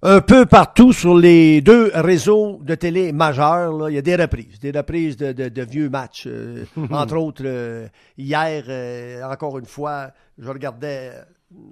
Un 0.00 0.20
peu 0.20 0.46
partout 0.46 0.92
sur 0.92 1.16
les 1.16 1.60
deux 1.60 1.90
réseaux 1.92 2.60
de 2.62 2.76
télé 2.76 3.10
majeurs, 3.10 3.72
là, 3.72 3.90
il 3.90 3.94
y 3.94 3.98
a 3.98 4.02
des 4.02 4.14
reprises, 4.14 4.60
des 4.60 4.70
reprises 4.70 5.16
de, 5.16 5.32
de, 5.32 5.48
de 5.48 5.62
vieux 5.62 5.88
matchs. 5.90 6.28
euh, 6.28 6.64
entre 6.92 7.16
autres, 7.16 7.42
euh, 7.44 7.88
hier, 8.16 8.62
euh, 8.68 9.24
encore 9.24 9.58
une 9.58 9.66
fois, 9.66 10.12
je 10.38 10.48
regardais 10.48 11.14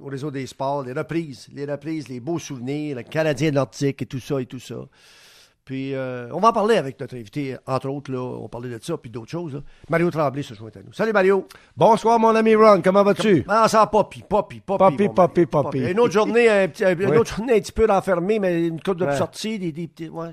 au 0.00 0.06
réseau 0.06 0.32
des 0.32 0.44
sports 0.48 0.82
les 0.82 0.92
reprises, 0.92 1.46
les 1.52 1.66
reprises, 1.66 2.08
les 2.08 2.18
beaux 2.18 2.40
souvenirs, 2.40 2.96
le 2.96 3.04
Canadien 3.04 3.52
nordique 3.52 4.02
et 4.02 4.06
tout 4.06 4.18
ça 4.18 4.40
et 4.40 4.46
tout 4.46 4.58
ça. 4.58 4.74
Puis, 5.66 5.96
euh, 5.96 6.28
on 6.32 6.38
va 6.38 6.50
en 6.50 6.52
parler 6.52 6.76
avec 6.76 7.00
notre 7.00 7.16
invité, 7.16 7.56
entre 7.66 7.88
autres, 7.88 8.12
là, 8.12 8.20
on 8.20 8.46
parlait 8.48 8.68
de 8.68 8.78
ça, 8.80 8.96
puis 8.96 9.10
d'autres 9.10 9.32
choses. 9.32 9.52
là. 9.54 9.60
Mario 9.90 10.08
Tremblay 10.12 10.44
se 10.44 10.54
joint 10.54 10.70
à 10.72 10.78
nous. 10.78 10.92
Salut 10.92 11.12
Mario! 11.12 11.44
Bonsoir, 11.76 12.20
mon 12.20 12.36
ami 12.36 12.54
Ron. 12.54 12.80
Comment 12.84 13.02
vas-tu? 13.02 13.44
Ah, 13.48 13.66
ça 13.66 13.80
va 13.80 13.86
poppy, 13.88 14.22
poppy, 14.22 14.60
poppy. 14.64 15.08
Poppy, 15.08 15.44
poppy. 15.46 15.78
Une 15.90 15.98
autre 15.98 16.12
journée, 16.12 16.48
un 16.48 16.68
petit, 16.68 16.84
une 16.84 17.10
Oui. 17.10 17.16
autre 17.16 17.34
journée 17.34 17.54
un 17.54 17.58
petit 17.58 17.72
peu 17.72 17.84
renfermée, 17.84 18.38
mais 18.38 18.64
une 18.68 18.80
coupe 18.80 18.98
de 18.98 19.06
Ouais. 19.06 19.16
sortie, 19.16 19.58
des, 19.58 19.72
des 19.72 19.88
petits. 19.88 20.08
Ouais, 20.08 20.28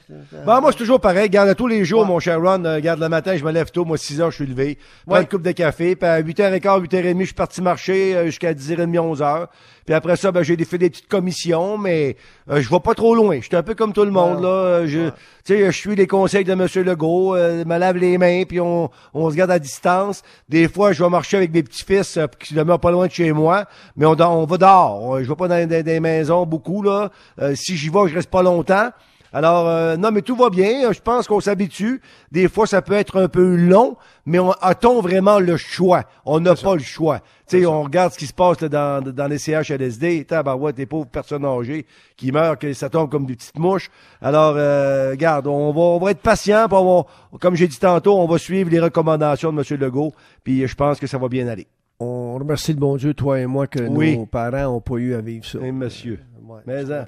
Ben, 0.45 0.61
moi, 0.61 0.71
c'est 0.71 0.77
toujours 0.77 0.99
pareil. 1.01 1.31
Garde 1.31 1.55
tous 1.55 1.65
les 1.65 1.83
jours, 1.83 2.01
Ouais. 2.01 2.07
mon 2.09 2.19
cher 2.19 2.39
Ron. 2.39 2.63
Euh, 2.65 2.79
Garde 2.79 2.99
le 2.99 3.09
matin, 3.09 3.35
je 3.35 3.43
me 3.43 3.51
lève 3.51 3.71
tôt. 3.71 3.85
Moi, 3.85 3.97
6 3.97 4.21
heures, 4.21 4.29
je 4.29 4.35
suis 4.35 4.45
levé. 4.45 4.77
Prends 5.07 5.15
Ouais. 5.15 5.21
une 5.23 5.27
coupe 5.27 5.41
de 5.41 5.51
café. 5.51 5.95
Puis 5.95 6.07
à 6.07 6.21
8h15, 6.21 6.79
8h30, 6.79 7.21
je 7.21 7.25
suis 7.25 7.33
parti 7.33 7.59
marcher 7.63 8.15
euh, 8.15 8.25
jusqu'à 8.25 8.53
10h30, 8.53 8.99
11h. 8.99 9.47
Puis 9.87 9.95
après 9.95 10.15
ça, 10.15 10.31
ben, 10.31 10.43
j'ai 10.43 10.55
fait 10.63 10.77
des 10.77 10.91
petites 10.91 11.09
commissions, 11.09 11.79
mais 11.79 12.17
euh, 12.51 12.61
je 12.61 12.69
vais 12.69 12.79
pas 12.79 12.93
trop 12.93 13.15
loin. 13.15 13.39
Je 13.41 13.47
suis 13.47 13.55
un 13.55 13.63
peu 13.63 13.73
comme 13.73 13.93
tout 13.93 14.05
le 14.05 14.11
monde, 14.11 14.43
là. 14.43 14.47
Euh, 14.47 14.87
Je. 14.87 15.09
Tu 15.45 15.53
sais, 15.53 15.65
je 15.65 15.77
suis 15.77 15.95
les 15.95 16.07
conseils 16.07 16.43
de 16.43 16.53
M. 16.53 16.67
Legault, 16.85 17.35
euh, 17.35 17.65
me 17.65 17.77
lave 17.77 17.97
les 17.97 18.17
mains, 18.17 18.43
puis 18.47 18.59
on, 18.59 18.89
on 19.13 19.29
se 19.29 19.35
garde 19.35 19.51
à 19.51 19.59
distance. 19.59 20.23
Des 20.47 20.67
fois, 20.67 20.93
je 20.93 21.03
vais 21.03 21.09
marcher 21.09 21.37
avec 21.37 21.53
mes 21.53 21.63
petits-fils 21.63 22.17
euh, 22.17 22.27
qui 22.39 22.53
demeurent 22.53 22.79
pas 22.79 22.91
loin 22.91 23.07
de 23.07 23.11
chez 23.11 23.31
moi, 23.31 23.65
mais 23.97 24.05
on, 24.05 24.15
on 24.19 24.45
va 24.45 24.57
dehors. 24.57 25.19
Je 25.21 25.27
vais 25.27 25.35
pas 25.35 25.47
dans 25.47 25.67
des 25.67 25.99
maisons 25.99 26.45
beaucoup, 26.45 26.81
là. 26.81 27.09
Euh, 27.41 27.55
si 27.55 27.75
j'y 27.75 27.89
vais, 27.89 28.07
je 28.07 28.15
reste 28.15 28.29
pas 28.29 28.43
longtemps. 28.43 28.89
Alors, 29.33 29.67
euh, 29.67 29.97
non, 29.97 30.11
mais 30.11 30.21
tout 30.21 30.35
va 30.35 30.49
bien. 30.49 30.91
Je 30.93 30.99
pense 31.01 31.27
qu'on 31.27 31.39
s'habitue. 31.39 32.01
Des 32.31 32.47
fois, 32.47 32.67
ça 32.67 32.81
peut 32.83 32.93
être 32.93 33.19
un 33.19 33.27
peu 33.27 33.55
long, 33.55 33.97
mais 34.25 34.37
on, 34.39 34.51
a-t-on 34.51 35.01
vraiment 35.01 35.39
le 35.39 35.57
choix? 35.57 36.03
On 36.25 36.39
n'a 36.39 36.53
pas 36.55 36.75
le 36.75 36.81
choix. 36.81 37.19
Tu 37.47 37.59
sais, 37.59 37.65
on 37.65 37.81
regarde 37.83 38.13
ce 38.13 38.17
qui 38.19 38.27
se 38.27 38.33
passe 38.33 38.61
là, 38.61 38.69
dans, 38.69 39.03
dans 39.11 39.27
les 39.27 39.39
CHLSD. 39.39 40.25
Tabarouette, 40.25 40.75
des 40.77 40.85
pauvres 40.85 41.07
personnes 41.07 41.45
âgées 41.45 41.85
qui 42.15 42.31
meurent, 42.31 42.57
que 42.59 42.71
ça 42.73 42.89
tombe 42.89 43.09
comme 43.09 43.25
des 43.25 43.35
petites 43.35 43.57
mouches. 43.57 43.89
Alors, 44.21 44.53
euh, 44.55 45.09
regarde, 45.11 45.47
on 45.47 45.71
va, 45.73 45.81
on 45.81 45.97
va 45.99 46.11
être 46.11 46.21
patient. 46.21 46.67
on 46.71 46.97
va- 47.31 47.39
comme 47.39 47.55
j'ai 47.55 47.67
dit 47.67 47.79
tantôt, 47.79 48.17
on 48.19 48.27
va 48.27 48.37
suivre 48.37 48.69
les 48.69 48.79
recommandations 48.79 49.51
de 49.51 49.59
M. 49.59 49.79
Legault. 49.79 50.13
Puis 50.43 50.67
je 50.67 50.75
pense 50.75 50.99
que 50.99 51.07
ça 51.07 51.17
va 51.17 51.27
bien 51.27 51.47
aller. 51.47 51.67
On 51.99 52.35
remercie 52.35 52.73
le 52.73 52.79
bon 52.79 52.97
Dieu, 52.97 53.13
toi 53.13 53.39
et 53.39 53.45
moi, 53.45 53.67
que 53.67 53.79
Oui. 53.81 54.17
nos 54.17 54.25
parents 54.25 54.63
n'ont 54.63 54.81
pas 54.81 54.95
eu 54.95 55.13
à 55.15 55.21
vivre 55.21 55.45
ça. 55.45 55.59
Eh, 55.63 55.71
monsieur. 55.71 56.19
Ouais, 56.43 56.59
Mais, 56.65 56.91
hein. 56.91 57.05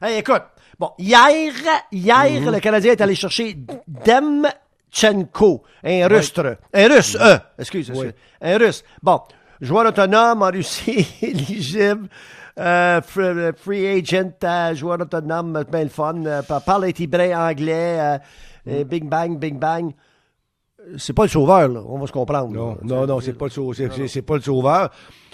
Hey, 0.00 0.18
écoute, 0.18 0.42
bon, 0.78 0.92
hier, 0.98 1.30
hier, 1.92 2.50
le 2.50 2.58
Canadien 2.58 2.92
est 2.92 3.00
allé 3.02 3.14
chercher 3.14 3.54
Demchenko, 3.86 5.62
un 5.84 6.08
rustre, 6.08 6.56
un 6.72 6.88
russe, 6.88 7.16
euh, 7.20 7.36
excuse, 7.58 7.90
excuse, 7.90 8.14
un 8.40 8.56
russe. 8.56 8.82
Bon, 9.02 9.20
joueur 9.60 9.86
autonome 9.86 10.42
en 10.42 10.50
Russie, 10.50 11.06
éligible, 11.22 12.08
euh, 12.58 13.02
free, 13.02 13.52
free 13.56 13.86
agent, 13.98 14.32
euh, 14.44 14.74
joueur 14.74 15.00
autonome, 15.02 15.64
bien 15.70 15.82
le 15.82 15.90
fun, 15.90 16.24
euh, 16.24 16.40
parle 16.64 16.84
un 16.86 17.50
anglais, 17.50 17.98
euh, 18.00 18.18
euh, 18.68 18.84
bing 18.84 19.06
bang, 19.08 19.38
bing 19.38 19.58
bang. 19.58 19.92
C'est 20.96 21.12
pas 21.12 21.24
le 21.24 21.28
sauveur, 21.28 21.68
là, 21.68 21.80
on 21.86 21.98
va 21.98 22.06
se 22.06 22.12
comprendre. 22.12 22.48
Non, 22.52 22.70
là. 22.70 22.76
non, 22.82 23.06
non, 23.06 23.20
c'est 23.20 23.32
pas 23.36 23.46
le 23.46 23.50
sauveur. 23.50 23.74
C'est, 23.76 23.92
c'est- 23.92 24.08
c'est 24.08 24.22
pas 24.22 24.36
le 24.36 24.40
sauveur. 24.42 24.90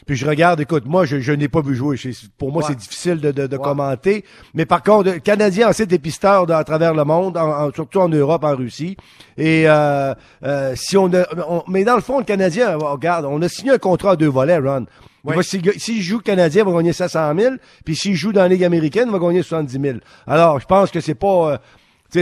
Puis 0.06 0.16
je 0.16 0.26
regarde, 0.26 0.60
écoute, 0.60 0.84
moi, 0.86 1.06
je, 1.06 1.20
je 1.20 1.32
n'ai 1.32 1.48
pas 1.48 1.62
vu 1.62 1.74
jouer. 1.74 1.96
C'est- 1.96 2.28
Pour 2.36 2.52
moi, 2.52 2.62
Ouais. 2.62 2.68
c'est 2.68 2.76
difficile 2.78 3.20
de, 3.20 3.30
de, 3.32 3.46
de 3.46 3.56
Ouais. 3.56 3.62
commenter. 3.62 4.24
Mais 4.52 4.66
par 4.66 4.82
contre, 4.82 5.12
le 5.12 5.18
Canadien 5.18 5.66
a 5.66 5.70
assez 5.70 5.86
dépisteurs 5.86 6.50
à 6.50 6.64
travers 6.64 6.92
le 6.92 7.04
monde, 7.04 7.36
en- 7.38 7.66
en- 7.68 7.72
surtout 7.72 8.00
en 8.00 8.08
Europe, 8.08 8.44
en 8.44 8.54
Russie. 8.54 8.96
Et 9.38 9.64
euh, 9.66 10.12
euh, 10.44 10.72
si 10.76 10.96
on, 10.98 11.06
a, 11.14 11.24
on- 11.48 11.62
mais 11.68 11.84
dans 11.84 11.94
le 11.94 12.02
fond, 12.02 12.18
le 12.18 12.24
Canadien, 12.24 12.72
euh, 12.72 12.76
regarde, 12.78 13.24
on 13.24 13.40
a 13.40 13.48
signé 13.48 13.70
un 13.72 13.78
contrat 13.78 14.10
à 14.12 14.16
deux 14.16 14.28
volets, 14.28 14.58
Ron. 14.58 14.86
Va- 15.24 15.42
S'il 15.42 16.02
joue 16.02 16.18
Canadien, 16.20 16.64
il 16.66 16.70
va 16.70 16.76
gagner 16.76 16.92
500 16.92 17.32
000. 17.38 17.54
Puis 17.82 17.96
s'il 17.96 18.14
joue 18.14 18.32
dans 18.32 18.42
la 18.42 18.48
Ligue 18.48 18.64
américaine, 18.64 19.04
il 19.06 19.12
va 19.12 19.18
gagner 19.18 19.42
70 19.42 19.80
000. 19.80 19.98
Alors, 20.26 20.60
je 20.60 20.66
pense 20.66 20.90
que 20.90 21.00
c'est 21.00 21.14
pas... 21.14 21.52
euh, 21.52 21.56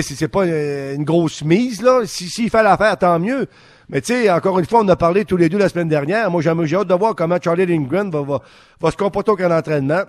sais, 0.01 0.15
c'est- 0.15 0.29
pas 0.29 0.45
euh, 0.45 0.95
une 0.95 1.05
grosse 1.05 1.43
mise, 1.45 1.83
là. 1.83 2.01
Si- 2.05 2.29
S'il 2.29 2.49
fait 2.51 2.63
l'affaire, 2.63 2.97
tant 2.97 3.19
mieux. 3.19 3.47
Mais 3.89 4.01
tu 4.01 4.13
sais, 4.15 4.31
encore 4.31 4.59
une 4.59 4.65
fois, 4.65 4.81
on 4.81 4.89
a 4.89 4.97
parlé 4.97 5.25
tous 5.25 5.37
les 5.37 5.49
deux 5.49 5.59
la 5.59 5.69
semaine 5.69 5.89
dernière. 5.89 6.31
Moi, 6.31 6.41
j'ai 6.43 6.77
hâte 6.77 6.89
de 6.89 6.95
voir 6.95 7.15
comment 7.15 7.37
Charlie 7.43 7.67
Lindgren 7.67 8.11
va, 8.11 8.23
va, 8.23 8.41
va 8.81 8.91
se 8.91 8.97
comporter 8.97 9.31
au 9.33 9.37
camp. 9.37 10.05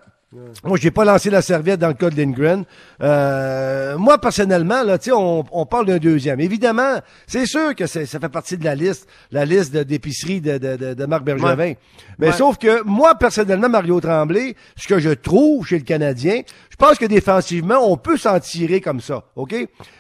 Moi, 0.64 0.78
j'ai 0.82 0.92
pas 0.92 1.06
lancé 1.06 1.30
la 1.30 1.42
serviette 1.42 1.80
dans 1.80 1.88
le 1.90 1.94
cas 1.94 2.10
de 2.10 2.16
Lindgren. 2.16 2.64
Euh, 3.02 3.98
moi, 3.98 4.18
personnellement, 4.18 4.84
là, 4.84 4.98
tu 4.98 5.06
sais, 5.10 5.16
on, 5.16 5.44
on 5.52 5.66
parle 5.66 5.86
d'un 5.86 5.98
deuxième. 5.98 6.40
Évidemment, 6.40 7.00
c'est 7.28 7.46
sûr 7.46 7.76
que 7.76 7.86
ça 7.86 8.06
fait 8.06 8.30
partie 8.30 8.58
de 8.58 8.64
la 8.66 8.76
liste, 8.76 9.08
la 9.32 9.46
liste 9.46 9.76
d'épicerie 9.76 10.42
de, 10.42 10.58
de, 10.58 10.76
de, 10.76 10.94
de 10.94 11.06
Marc 11.06 11.24
Bergevin. 11.24 11.74
Mais 12.20 12.28
Ouais. 12.28 12.32
sauf 12.34 12.58
que 12.58 12.84
moi, 12.84 13.16
personnellement, 13.16 13.70
Mario 13.70 14.00
Tremblay, 14.00 14.56
ce 14.76 14.88
que 14.88 15.00
je 15.00 15.10
trouve 15.10 15.66
chez 15.68 15.78
le 15.78 15.84
Canadien, 15.84 16.42
je 16.70 16.76
pense 16.76 16.98
que 16.98 17.06
défensivement, 17.06 17.80
on 17.82 17.98
peut 17.98 18.18
s'en 18.18 18.40
tirer 18.40 18.82
comme 18.82 19.02
ça. 19.02 19.24
OK? 19.36 19.54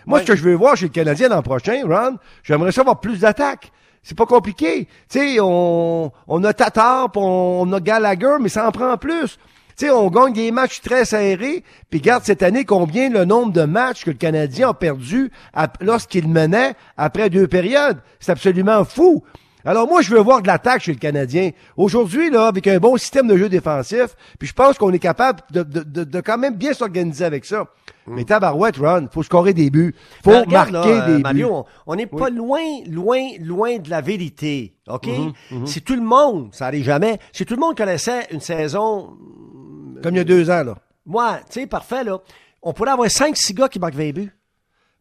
Moi, 0.06 0.18
Ouais. 0.20 0.26
ce 0.26 0.32
que 0.32 0.36
je 0.38 0.44
veux 0.44 0.56
voir 0.56 0.76
chez 0.76 0.86
le 0.86 0.92
Canadien 0.92 1.30
l'an 1.30 1.42
prochain, 1.42 1.82
Ron, 1.86 2.18
j'aimerais 2.44 2.72
savoir 2.72 3.00
plus 3.00 3.20
d'attaques. 3.20 3.72
C'est 4.02 4.18
pas 4.18 4.26
compliqué. 4.26 4.88
Tu 5.10 5.20
sais, 5.20 5.38
on, 5.40 6.12
on 6.28 6.44
a 6.44 6.54
Tatar, 6.54 7.10
pis 7.12 7.20
on 7.22 7.72
a 7.72 7.80
Gallagher, 7.80 8.36
mais 8.42 8.50
ça 8.50 8.68
en 8.68 8.72
prend 8.72 8.98
plus. 8.98 9.38
Tu 9.78 9.86
sais, 9.86 9.92
on 9.92 10.10
gagne 10.10 10.34
des 10.34 10.52
matchs 10.52 10.82
très 10.82 11.06
serrés, 11.06 11.64
puis 11.90 12.00
garde 12.02 12.24
cette 12.24 12.44
année 12.44 12.66
combien 12.66 13.10
le 13.10 13.26
nombre 13.26 13.52
de 13.54 13.64
matchs 13.64 14.06
que 14.06 14.12
le 14.12 14.18
Canadien 14.18 14.70
a 14.70 14.74
perdu 14.74 15.32
lorsqu'il 15.82 16.28
menait 16.28 16.74
après 16.98 17.30
deux 17.30 17.48
périodes. 17.48 17.98
C'est 18.20 18.32
absolument 18.32 18.86
fou. 18.86 19.24
Alors 19.66 19.88
moi, 19.88 20.02
je 20.02 20.10
veux 20.12 20.20
voir 20.20 20.42
de 20.42 20.48
l'attaque 20.48 20.82
chez 20.82 20.92
le 20.92 21.00
Canadien. 21.00 21.52
Aujourd'hui, 21.78 22.30
là, 22.30 22.48
avec 22.48 22.68
un 22.68 22.80
bon 22.80 22.98
système 22.98 23.28
de 23.28 23.38
jeu 23.38 23.48
défensif, 23.48 24.08
puis 24.38 24.46
je 24.48 24.54
pense 24.54 24.78
qu'on 24.78 24.92
est 24.92 25.00
capable 25.00 25.40
de, 25.52 25.64
de, 25.64 25.84
de, 25.84 26.04
de 26.04 26.20
quand 26.22 26.38
même 26.38 26.56
bien 26.56 26.74
s'organiser 26.74 27.24
avec 27.24 27.46
ça. 27.46 27.66
Mais 28.06 28.26
tabarouette, 28.26 28.76
Ron, 28.76 29.08
faut 29.10 29.24
scorer 29.24 29.54
des 29.54 29.70
buts. 29.70 29.96
Faut 30.22 30.32
Ben, 30.32 30.42
regarde, 30.42 30.72
marquer 30.72 30.90
là, 30.98 31.08
des 31.08 31.24
buts. 31.24 31.46
on- 31.46 31.64
on 31.88 31.96
n'est 31.96 32.06
pas 32.08 32.30
loin, 32.30 32.60
loin, 32.90 33.22
loin 33.40 33.78
de 33.78 33.90
la 33.90 34.02
vérité. 34.02 34.74
OK? 34.90 35.08
Si 35.66 35.82
tout 35.82 35.96
le 35.96 36.02
monde, 36.02 36.50
ça 36.52 36.66
arrive 36.66 36.84
jamais, 36.84 37.18
si 37.32 37.46
tout 37.46 37.54
le 37.56 37.62
monde 37.62 37.78
connaissait 37.78 38.28
une 38.32 38.42
saison, 38.42 39.12
Comme 40.04 40.16
il 40.16 40.18
y 40.18 40.22
a 40.22 40.26
deux 40.26 40.50
ans, 40.50 40.64
là. 40.64 40.76
moi, 41.06 41.40
tu 41.50 41.62
sais, 41.62 41.68
parfait, 41.68 42.04
là, 42.04 42.20
on 42.62 42.74
pourrait 42.74 42.92
avoir 42.92 43.08
5-6 43.10 43.54
gars 43.54 43.68
qui 43.70 43.80
marquent 43.80 43.96
20 43.96 44.12
buts. 44.12 44.32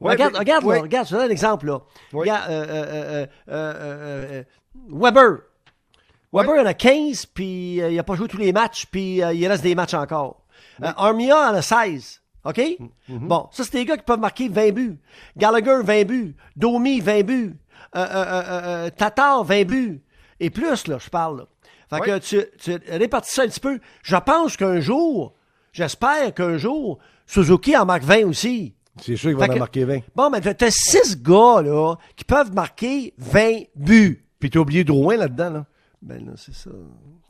Ouais, 0.00 0.12
regarde, 0.12 0.32
mais- 0.32 0.38
regarde, 0.40 0.64
là, 0.64 0.80
regarde, 0.80 1.06
je 1.06 1.10
te 1.12 1.16
donne 1.16 1.28
un 1.28 1.32
exemple, 1.32 1.66
là. 1.66 1.80
Ouais. 2.12 2.20
Regarde, 2.20 2.50
euh, 2.50 2.64
euh, 2.64 2.84
euh, 2.84 3.26
euh, 3.50 3.74
euh, 4.40 4.42
Weber. 4.90 5.38
Weber 6.32 6.62
en 6.62 6.66
a 6.66 6.74
15, 6.74 7.26
puis 7.26 7.76
il 7.76 7.94
n'a 7.94 8.02
pas 8.02 8.14
joué 8.14 8.26
tous 8.26 8.38
les 8.38 8.52
matchs, 8.52 8.86
puis 8.86 9.16
il 9.18 9.46
reste 9.46 9.62
des 9.62 9.74
matchs 9.74 9.94
encore. 9.94 10.42
Armia 10.82 11.50
en 11.50 11.54
a 11.54 11.62
16. 11.62 12.20
OK? 12.44 12.56
Mm-hmm. 12.56 12.80
Bon, 13.08 13.48
ça, 13.52 13.62
c'est 13.62 13.72
des 13.72 13.84
gars 13.84 13.96
qui 13.96 14.02
peuvent 14.04 14.18
marquer 14.18 14.48
20 14.48 14.72
buts. 14.72 14.98
Gallagher, 15.36 15.78
20 15.84 16.04
buts. 16.04 16.34
Domi, 16.56 16.98
20 17.00 17.22
buts. 17.22 17.54
Euh, 17.94 18.00
euh, 18.00 18.24
euh, 18.24 18.42
euh, 18.86 18.90
Tatar, 18.90 19.44
20 19.44 19.64
buts. 19.64 20.02
Et 20.40 20.50
plus, 20.50 20.88
là, 20.88 20.98
je 20.98 21.08
parle. 21.08 21.38
Là. 21.40 21.44
Fait 21.98 22.10
que 22.10 22.18
tu, 22.18 22.40
tu 22.58 22.78
répartis 22.90 23.30
ça 23.32 23.42
un 23.42 23.46
petit 23.48 23.60
peu. 23.60 23.78
Je 24.02 24.16
pense 24.16 24.56
qu'un 24.56 24.80
jour, 24.80 25.34
j'espère 25.72 26.32
qu'un 26.34 26.56
jour, 26.56 26.98
Suzuki 27.26 27.76
en 27.76 27.84
marque 27.84 28.02
20 28.04 28.24
aussi. 28.26 28.74
C'est 29.00 29.16
sûr 29.16 29.30
qu'il 29.30 29.38
va 29.38 29.46
en 29.46 29.48
que- 29.54 29.58
marquer 29.58 29.84
20. 29.84 30.00
Bon, 30.14 30.28
mais 30.30 30.40
t'as 30.40 30.70
6 30.70 31.22
gars, 31.22 31.62
là, 31.62 31.94
qui 32.16 32.24
peuvent 32.24 32.52
marquer 32.54 33.14
20 33.18 33.62
buts. 33.74 34.24
Puis 34.38 34.50
t'as 34.50 34.60
oublié 34.60 34.84
Drouin 34.84 35.16
là-dedans, 35.16 35.50
là. 35.50 35.66
Ben 36.04 36.26
là, 36.26 36.32
c'est 36.36 36.52
ça. 36.54 36.70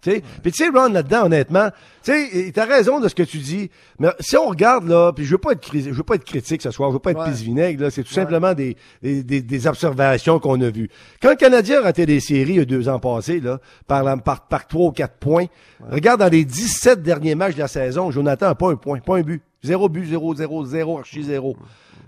Tu 0.00 0.10
sais, 0.10 0.22
Puis 0.42 0.50
tu 0.50 0.64
sais, 0.64 0.70
Ron, 0.70 0.88
là-dedans, 0.92 1.26
honnêtement, 1.26 1.68
tu 2.02 2.10
sais, 2.12 2.50
t'as 2.54 2.64
raison 2.64 3.00
de 3.00 3.08
ce 3.08 3.14
que 3.14 3.22
tu 3.22 3.36
dis, 3.36 3.70
mais 3.98 4.08
si 4.18 4.34
on 4.38 4.46
regarde, 4.46 4.88
là, 4.88 5.12
puis 5.12 5.26
je 5.26 5.32
veux 5.32 5.38
pas 5.38 5.52
être, 5.52 5.68
je 5.72 5.90
veux 5.90 6.02
pas 6.02 6.14
être 6.14 6.24
critique 6.24 6.62
ce 6.62 6.70
soir, 6.70 6.88
je 6.88 6.94
veux 6.94 6.98
pas 6.98 7.10
être 7.10 7.18
Ouais. 7.20 7.30
pisse-vinaigre, 7.30 7.82
là, 7.82 7.90
c'est 7.90 8.02
tout 8.02 8.12
simplement 8.14 8.54
des, 8.54 8.76
des, 9.02 9.22
des, 9.22 9.42
des 9.42 9.66
observations 9.66 10.38
qu'on 10.38 10.58
a 10.62 10.70
vues. 10.70 10.88
Quand 11.20 11.28
le 11.30 11.36
Canadien 11.36 11.80
a 11.80 11.82
raté 11.82 12.06
des 12.06 12.18
séries 12.20 12.52
il 12.54 12.56
y 12.56 12.60
a 12.60 12.64
deux 12.64 12.88
ans 12.88 12.98
passés, 12.98 13.40
là, 13.40 13.60
par, 13.86 14.02
la- 14.04 14.16
par, 14.16 14.48
par 14.48 14.66
trois 14.66 14.88
ou 14.88 14.92
quatre 14.92 15.18
points, 15.18 15.46
regarde 15.90 16.20
dans 16.20 16.32
les 16.32 16.46
17 16.46 17.02
derniers 17.02 17.34
matchs 17.34 17.54
de 17.56 17.60
la 17.60 17.68
saison, 17.68 18.10
Jonathan 18.10 18.46
n'a 18.46 18.54
pas 18.54 18.70
un 18.70 18.76
point, 18.76 18.98
pas 19.00 19.18
un 19.18 19.22
but. 19.22 19.42
Zéro 19.62 19.88
but, 19.90 20.06
zéro, 20.06 20.34
zéro, 20.34 20.64
zéro, 20.64 20.98
archi 20.98 21.22
zéro. 21.22 21.56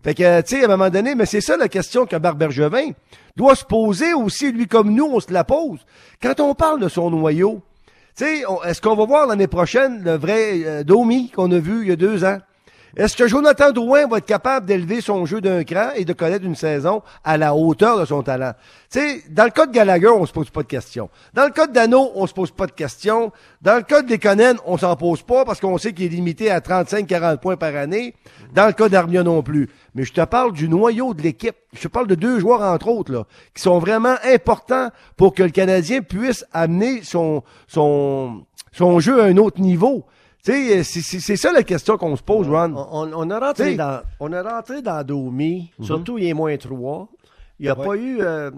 Fait 0.05 0.15
que, 0.15 0.43
tu 0.43 0.56
sais, 0.56 0.62
à 0.62 0.67
un 0.67 0.77
moment 0.77 0.91
donné, 0.91 1.15
mais 1.15 1.25
c'est 1.25 1.41
ça 1.41 1.56
la 1.56 1.69
question 1.69 2.05
que 2.05 2.17
Bergevin 2.17 2.91
doit 3.37 3.55
se 3.55 3.65
poser 3.65 4.12
aussi, 4.12 4.53
lui 4.53 4.69
comme 4.69 4.91
nous, 4.95 5.06
on 5.06 5.19
se 5.19 5.33
la 5.33 5.45
pose. 5.45 5.79
Quand 6.23 6.41
on 6.41 6.55
parle 6.55 6.79
de 6.79 6.91
son 6.91 7.11
noyau, 7.11 7.62
tu 8.15 8.25
est-ce 8.25 8.83
qu'on 8.83 8.97
va 8.97 9.06
voir 9.06 9.27
l'année 9.27 9.47
prochaine 9.47 10.05
le 10.05 10.17
vrai 10.17 10.62
euh, 10.65 10.85
Domi 10.85 11.31
qu'on 11.31 11.51
a 11.51 11.59
vu 11.59 11.83
il 11.83 11.89
y 11.89 11.93
a 11.93 11.97
deux 11.97 12.23
ans? 12.23 12.37
Est-ce 12.96 13.17
que 13.17 13.26
Jonathan 13.26 13.73
Drouin 13.73 14.06
va 14.06 14.19
être 14.19 14.26
capable 14.26 14.67
d'élever 14.67 15.00
son 15.00 15.26
jeu 15.26 15.41
d'un 15.41 15.64
cran 15.64 15.91
et 15.96 16.05
de 16.05 16.12
connaître 16.12 16.44
une 16.44 16.55
saison 16.55 17.02
à 17.25 17.37
la 17.37 17.52
hauteur 17.52 17.99
de 17.99 18.05
son 18.05 18.23
talent? 18.23 18.52
Tu 18.88 19.00
sais, 19.00 19.25
dans 19.31 19.44
le 19.44 19.50
cas 19.50 19.67
de 19.67 19.73
Gallagher, 19.73 20.08
on 20.08 20.25
se 20.26 20.32
pose 20.32 20.50
pas 20.50 20.62
de 20.62 20.69
questions. 20.69 21.11
Dans 21.32 21.44
le 21.44 21.50
cas 21.50 21.67
de 21.67 21.73
Dano, 21.73 22.12
on 22.14 22.29
se 22.29 22.32
pose 22.32 22.52
pas 22.52 22.67
de 22.67 22.73
questions. 22.73 23.32
Dans 23.62 23.76
le 23.76 23.82
cas 23.82 24.02
de 24.02 24.12
Lekonen, 24.12 24.58
on 24.64 24.79
s'en 24.79 24.94
pose 24.94 25.23
pas 25.23 25.44
parce 25.44 25.61
qu'on 25.61 25.76
sait 25.76 25.93
qu'il 25.93 26.06
est 26.06 26.08
limité 26.08 26.52
à 26.52 26.61
35-40 26.61 27.38
points 27.38 27.56
par 27.56 27.75
année. 27.75 28.14
Dans 28.55 28.67
le 28.67 28.73
cas 28.73 28.88
d'Armia 28.88 29.25
non 29.25 29.43
plus. 29.43 29.70
Mais 29.97 30.05
je 30.05 30.12
te 30.12 30.25
parle 30.25 30.52
du 30.52 30.69
noyau 30.69 31.14
de 31.14 31.23
l'équipe. 31.23 31.56
Je 31.73 31.82
te 31.82 31.88
parle 31.88 32.06
de 32.06 32.14
deux 32.14 32.38
joueurs, 32.38 32.62
entre 32.62 32.87
autres, 32.87 33.12
là, 33.12 33.25
qui 33.55 33.62
sont 33.62 33.81
vraiment 33.81 34.14
importants 34.25 34.90
pour 35.17 35.35
que 35.35 35.43
le 35.43 35.50
Canadien 35.50 36.00
puisse 36.00 36.44
amener 36.52 37.02
son, 37.02 37.43
son, 37.67 38.44
son 38.70 39.00
jeu 39.00 39.20
à 39.20 39.25
un 39.25 39.37
autre 39.37 39.61
niveau. 39.61 40.06
Tu 40.44 40.52
sais, 40.52 40.82
c'est- 40.85 41.20
c'est 41.20 41.37
ça 41.37 41.52
la 41.52 41.62
question 41.62 41.96
qu'on 41.96 42.14
se 42.17 42.23
pose, 42.23 42.49
Ron. 42.49 42.75
On, 42.76 43.11
on 43.14 43.31
a 43.31 43.38
rentré 43.41 43.64
T'sais. 43.70 43.75
dans, 43.76 44.02
on 44.20 44.31
a 44.32 44.43
rentré 44.43 44.82
dans 44.82 45.02
Domi, 45.05 45.73
surtout 45.81 46.19
il 46.19 46.26
est 46.26 46.35
moins 46.35 46.56
3. 46.56 47.08
Il 47.61 47.62
n'y 47.64 47.69
a. 47.70 47.79
Ouais. 47.79 47.87
pas 47.87 47.96
eu, 47.96 48.19
euh, 48.20 48.50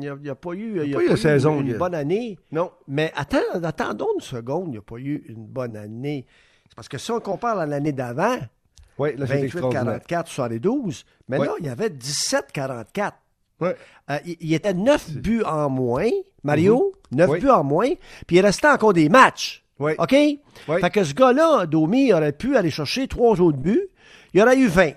il 0.00 0.08
a, 0.08 0.16
il 0.20 0.26
y 0.26 0.30
a 0.30 0.34
pas 0.34 0.52
eu, 0.54 0.80
il 0.82 0.90
y 0.90 0.94
a 0.94 0.98
pas 0.98 1.04
eu 1.04 1.16
saison, 1.16 1.60
une, 1.60 1.76
bonne 1.76 1.94
année. 1.94 2.38
Non. 2.50 2.70
Mais 2.88 3.12
attends, 3.14 3.38
attendons 3.62 4.08
une 4.16 4.20
seconde, 4.22 4.68
il 4.68 4.70
n'y 4.72 4.78
a 4.78 4.82
pas 4.82 4.96
eu 4.96 5.22
une 5.28 5.44
bonne 5.46 5.76
année. 5.76 6.26
C'est 6.68 6.74
parce 6.74 6.88
que 6.88 6.98
si 6.98 7.10
on 7.12 7.20
compare 7.20 7.58
à 7.58 7.66
l'année 7.66 7.92
d'avant, 7.92 8.36
extraordinaire. 8.98 10.00
28-44, 10.08 10.26
72, 10.26 11.04
mais 11.28 11.38
Ouais. 11.38 11.46
là, 11.46 11.52
il 11.60 11.66
y 11.66 11.68
avait 11.68 11.90
17-44. 11.90 13.12
Ouais. 13.60 13.76
Euh, 14.10 14.18
il, 14.24 14.36
il 14.40 14.54
était 14.54 14.74
9 14.74 15.10
buts 15.12 15.42
en 15.44 15.68
moins, 15.68 16.08
Mario, 16.42 16.92
9 17.12 17.28
Mhm. 17.28 17.34
Oui. 17.34 17.40
buts 17.40 17.50
en 17.50 17.62
moins, 17.64 17.90
puis 18.26 18.36
il 18.36 18.40
restait 18.40 18.68
encore 18.68 18.92
des 18.92 19.08
matchs. 19.08 19.64
Oui. 19.78 19.92
OK? 19.98 20.12
Oui. 20.12 20.80
Fait 20.80 20.90
que 20.90 21.04
ce 21.04 21.14
gars-là, 21.14 21.66
Domi, 21.66 22.12
aurait 22.12 22.32
pu 22.32 22.56
aller 22.56 22.70
chercher 22.70 23.06
trois 23.08 23.40
autres 23.40 23.58
buts. 23.58 23.88
Il 24.34 24.42
aurait 24.42 24.56
eu 24.58 24.66
20. 24.66 24.90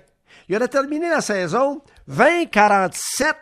Il 0.48 0.56
aurait 0.56 0.68
terminé 0.68 1.08
la 1.08 1.20
saison 1.20 1.80
20-47 2.10 3.32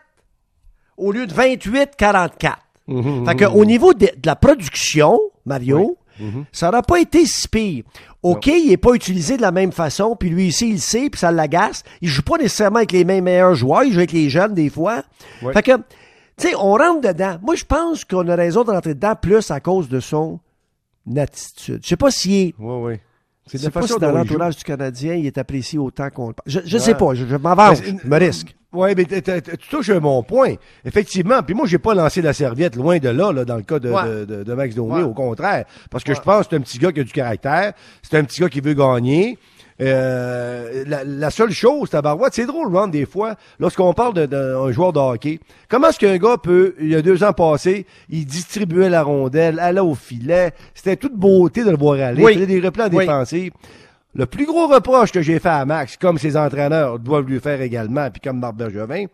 au 0.97 1.13
lieu 1.13 1.27
de 1.27 1.33
28-44. 1.33 2.55
Mhm, 2.89 3.27
Fait 3.27 3.35
que 3.37 3.45
au 3.47 3.65
niveau 3.65 3.95
de, 3.95 4.07
de 4.07 4.27
la 4.27 4.37
production, 4.37 5.19
Mario, 5.47 5.97
ça 6.53 6.67
n'aurait 6.71 6.83
pas 6.83 7.01
été 7.01 7.25
si 7.25 7.49
pire. 7.49 7.85
OK, 8.23 8.47
il 8.49 8.69
n'est 8.69 8.77
pas 8.77 8.93
utilisé 8.93 9.39
de 9.39 9.43
la 9.43 9.53
même 9.53 9.73
façon, 9.73 10.15
puis 10.17 10.29
lui 10.29 10.49
ici, 10.49 10.69
il 10.69 10.73
le 10.75 10.79
sait, 10.79 11.09
puis 11.09 11.19
ça 11.19 11.33
l'agace. 11.33 11.83
Il 12.03 12.09
joue 12.09 12.21
pas 12.23 12.37
nécessairement 12.37 12.77
avec 12.77 12.93
les 12.93 13.05
mêmes 13.07 13.25
meilleurs 13.25 13.55
joueurs, 13.55 13.85
il 13.85 13.93
joue 13.93 13.99
avec 14.01 14.13
les 14.13 14.29
jeunes 14.29 14.53
des 14.53 14.69
fois. 14.69 15.03
Ouais. 15.41 15.55
Fait 15.55 15.63
que, 15.63 15.77
tu 15.77 16.49
sais, 16.49 16.55
on 16.57 16.75
rentre 16.75 17.01
dedans. 17.01 17.39
Moi, 17.41 17.55
je 17.55 17.65
pense 17.65 18.05
qu'on 18.05 18.29
a 18.29 18.35
raison 18.35 18.65
de 18.65 18.71
rentrer 18.71 18.93
dedans 18.95 19.15
plus 19.17 19.51
à 19.51 19.61
cause 19.61 19.89
de 19.89 20.01
son 20.01 20.41
attitude. 21.17 21.81
Je 21.83 21.89
sais 21.89 21.97
pas 21.97 22.11
s'il 22.11 22.33
est 22.35 22.55
Oui, 22.59 22.93
oui. 22.93 23.01
C'est 23.47 23.59
je 23.59 23.65
de 23.67 23.71
pas 23.71 23.83
si 23.83 23.99
dans 23.99 24.13
l'entourage 24.13 24.57
du 24.57 24.63
Canadien, 24.65 25.15
il 25.15 25.27
est 25.27 25.37
apprécié 25.39 25.77
autant 25.79 26.09
qu'on 26.11 26.29
le 26.29 26.35
pense. 26.35 26.45
Je, 26.47 26.61
je 26.65 26.79
sais 26.79 26.95
pas, 26.95 27.15
je, 27.15 27.27
je 27.27 27.37
m'avance, 27.37 27.81
je 27.83 28.07
me 28.07 28.17
risque. 28.19 28.55
Oui, 28.73 28.91
mais 28.97 29.05
tu 29.05 29.69
touches 29.69 29.91
mon 29.91 30.23
point. 30.23 30.55
Effectivement. 30.85 31.43
Puis 31.43 31.55
moi, 31.55 31.67
j'ai 31.67 31.79
pas 31.79 31.93
lancé 31.95 32.23
la 32.23 32.33
serviette 32.33 32.77
loin 32.77 32.99
de 32.99 33.09
là, 33.09 33.33
là 33.33 33.45
dans 33.45 33.57
le 33.57 33.63
cas 33.63 33.81
de, 33.81 33.91
Ouais. 33.91 34.05
de, 34.05 34.25
de- 34.25 34.43
de 34.45 34.55
Max 34.55 34.77
Domi, 34.77 34.93
Ouais. 34.93 35.03
au 35.03 35.13
contraire. 35.13 35.65
Parce 35.91 36.05
que 36.05 36.15
je 36.15 36.21
pense 36.21 36.45
que 36.47 36.51
c'est 36.51 36.57
un 36.57 36.61
petit 36.61 36.79
gars 36.79 36.93
qui 36.93 37.01
a 37.01 37.05
du 37.05 37.11
caractère. 37.13 37.73
C'est 38.03 38.17
un 38.17 38.23
petit 38.23 38.41
gars 38.41 38.49
qui 38.49 38.61
veut 38.61 38.75
gagner. 38.75 39.37
Euh, 39.81 40.85
la, 40.87 41.05
la 41.05 41.31
seule 41.31 41.51
chose, 41.53 41.91
tabarouette, 41.91 42.35
c'est 42.35 42.47
drôle, 42.47 42.75
Ron, 42.75 42.89
des 42.89 43.07
fois, 43.07 43.35
lorsqu'on 43.59 43.93
parle 43.95 44.27
d'un 44.27 44.71
joueur 44.73 44.93
de 44.93 44.99
hockey, 44.99 45.41
comment 45.69 45.89
est-ce 45.89 45.99
qu'un 45.99 46.19
gars 46.19 46.37
peut, 46.43 46.75
il 46.81 46.89
y 46.89 46.95
a 46.97 47.03
deux 47.03 47.25
ans 47.25 47.33
passés, 47.33 47.87
il 48.09 48.27
distribuait 48.27 48.91
la 48.91 49.03
rondelle, 49.03 49.59
allait 49.59 49.81
au 49.81 49.95
filet, 49.95 50.53
c'était 50.75 50.97
toute 50.97 51.15
beauté 51.17 51.65
de 51.65 51.71
le 51.71 51.77
voir 51.77 51.99
aller, 52.01 52.23
Oui. 52.23 52.33
il 52.33 52.35
faisait 52.41 52.47
des 52.47 52.61
replans 52.61 52.89
Oui. 52.93 53.07
défensifs. 53.07 53.53
Le 54.13 54.27
plus 54.27 54.45
gros 54.45 54.67
reproche 54.67 55.13
que 55.13 55.23
j'ai 55.23 55.39
fait 55.39 55.49
à 55.49 55.65
Max, 55.65 55.97
comme 55.97 56.19
ses 56.19 56.37
entraîneurs 56.37 56.99
doivent 56.99 57.27
lui 57.27 57.39
faire 57.39 57.61
également, 57.63 58.11
puis 58.11 58.21
comme 58.21 58.41
Marc 58.41 58.57
Bergevin, 58.57 59.05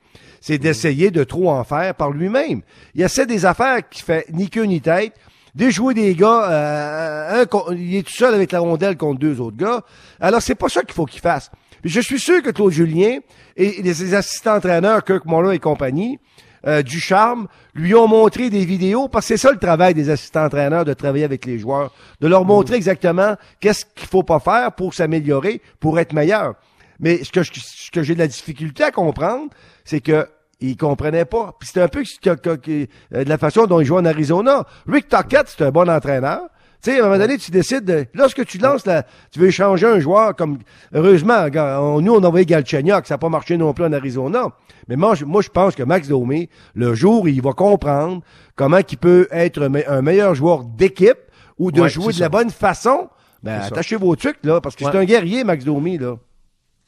c'est 0.41 0.57
d'essayer 0.59 1.11
de 1.11 1.23
trop 1.23 1.51
en 1.51 1.65
faire 1.65 1.95
par 1.95 2.11
lui-même. 2.11 2.63
Il 2.95 3.03
essaie 3.03 3.27
des 3.27 3.45
affaires 3.45 3.87
qui 3.89 4.01
fait 4.03 4.25
ni 4.33 4.49
queue 4.49 4.63
ni 4.65 4.81
tête, 4.81 5.13
déjouer 5.57 5.95
des 5.95 6.15
gars, 6.15 6.49
euh, 6.51 7.43
un 7.43 7.47
con- 7.47 7.65
il 7.73 7.97
est 7.97 8.03
tout 8.07 8.13
seul 8.13 8.33
avec 8.35 8.53
la 8.53 8.61
rondelle 8.61 8.97
contre 8.97 9.19
deux 9.19 9.41
autres 9.41 9.57
gars. 9.57 9.83
Alors 10.21 10.41
c'est 10.43 10.55
pas 10.55 10.69
ça 10.69 10.83
qu'il 10.83 10.95
faut 10.95 11.07
qu'il 11.07 11.21
fasse. 11.21 11.51
Puis 11.83 11.91
je 11.91 12.01
suis 12.01 12.21
sûr 12.21 12.43
que 12.43 12.51
Claude 12.51 12.73
Julien 12.73 13.19
et 13.57 13.93
ses 13.95 14.15
assistants 14.15 14.57
entraîneurs, 14.57 15.03
Kirk 15.05 15.25
Muller 15.27 15.55
et 15.57 15.59
compagnie, 15.59 16.19
euh, 16.67 16.83
du 16.83 16.99
charme, 17.01 17.47
lui 17.75 17.95
ont 17.95 18.09
montré 18.09 18.51
des 18.51 18.65
vidéos, 18.65 19.09
parce 19.09 19.27
que 19.29 19.37
c'est 19.37 19.43
ça 19.47 19.53
le 19.53 19.59
travail 19.59 19.95
des 19.95 20.11
assistants-entraîneurs, 20.11 20.85
de 20.85 20.95
travailler 20.95 21.25
avec 21.25 21.45
les 21.47 21.59
joueurs, 21.59 21.93
de 22.21 22.27
leur 22.27 22.45
montrer 22.45 22.75
exactement 22.77 23.37
qu'est-ce 23.61 23.85
qu'il 23.95 24.09
faut 24.09 24.25
pas 24.25 24.41
faire 24.41 24.73
pour 24.73 24.93
s'améliorer, 24.93 25.61
pour 25.79 25.99
être 26.01 26.13
meilleur. 26.13 26.55
Mais 26.99 27.23
ce 27.23 27.31
que, 27.31 27.43
je- 27.45 27.53
ce 27.55 27.91
que 27.93 28.03
j'ai 28.03 28.15
de 28.15 28.19
la 28.19 28.27
difficulté 28.27 28.83
à 28.83 28.91
comprendre, 28.91 29.49
c'est 29.85 30.01
que 30.01 30.27
ils 30.61 30.77
comprenaient 30.77 31.25
pas. 31.25 31.55
Puis 31.59 31.69
c'est 31.73 31.83
un 31.83 31.89
peu 31.89 32.05
ce 32.05 32.19
que- 32.21 32.35
que- 32.35 32.57
que- 32.57 32.87
euh, 33.15 33.25
de 33.25 33.29
la 33.29 33.39
façon 33.39 33.67
dont 33.67 33.81
ils 33.81 33.85
jouent 33.87 33.99
en 33.99 34.05
Arizona. 34.05 34.65
Rick 34.89 35.09
Tocchet, 35.09 35.43
c'est 35.47 35.65
un 35.65 35.71
bon 35.71 35.89
entraîneur. 35.89 36.41
Tu 36.83 36.93
sais, 36.93 37.01
à 37.01 37.05
un 37.05 37.07
moment 37.09 37.19
donné, 37.19 37.39
tu 37.39 37.51
décides 37.51 37.85
de, 37.85 38.07
lorsque 38.15 38.45
tu 38.45 38.59
lances 38.59 38.87
la, 38.87 39.05
tu 39.33 39.39
veux 39.41 39.49
échanger 39.49 39.87
un 39.87 39.99
joueur 39.99 40.37
comme, 40.37 40.59
heureusement, 40.95 41.47
on- 41.55 42.01
nous, 42.01 42.13
on 42.15 42.23
a 42.23 42.27
envoyé 42.29 42.45
Galchenyuk, 42.47 43.07
ça 43.07 43.15
n'a 43.15 43.19
pas 43.19 43.29
marché 43.31 43.57
non 43.57 43.73
plus 43.73 43.85
en 43.85 43.93
Arizona. 43.93 44.45
Mais 44.87 44.95
moi, 44.97 45.15
je, 45.15 45.25
moi, 45.25 45.43
je 45.43 45.49
pense 45.49 45.75
que 45.75 45.83
Max 45.83 46.07
Domi, 46.09 46.49
le 46.75 46.95
jour 46.95 47.23
où 47.23 47.29
il 47.29 47.43
va 47.43 47.53
comprendre 47.55 48.23
comment 48.55 48.79
il 48.89 48.99
peut 48.99 49.27
être 49.31 49.63
un, 49.65 49.69
me- 49.71 49.91
un 49.91 50.03
meilleur 50.03 50.35
joueur 50.35 50.65
d'équipe 50.65 51.19
ou 51.59 51.73
de 51.73 51.81
Ouais, 51.81 51.89
jouer 51.89 52.13
de 52.13 52.21
la 52.21 52.29
bonne 52.29 52.51
façon, 52.51 53.09
ben, 53.43 53.61
ça. 53.63 53.67
attachez 53.69 53.97
vos 53.97 54.15
trucs, 54.15 54.39
là, 54.45 54.61
parce 54.61 54.77
que 54.77 54.85
c'est 54.85 54.97
un 54.97 55.05
guerrier, 55.05 55.45
Max 55.45 55.65
Domi, 55.65 55.97
là. 55.99 56.17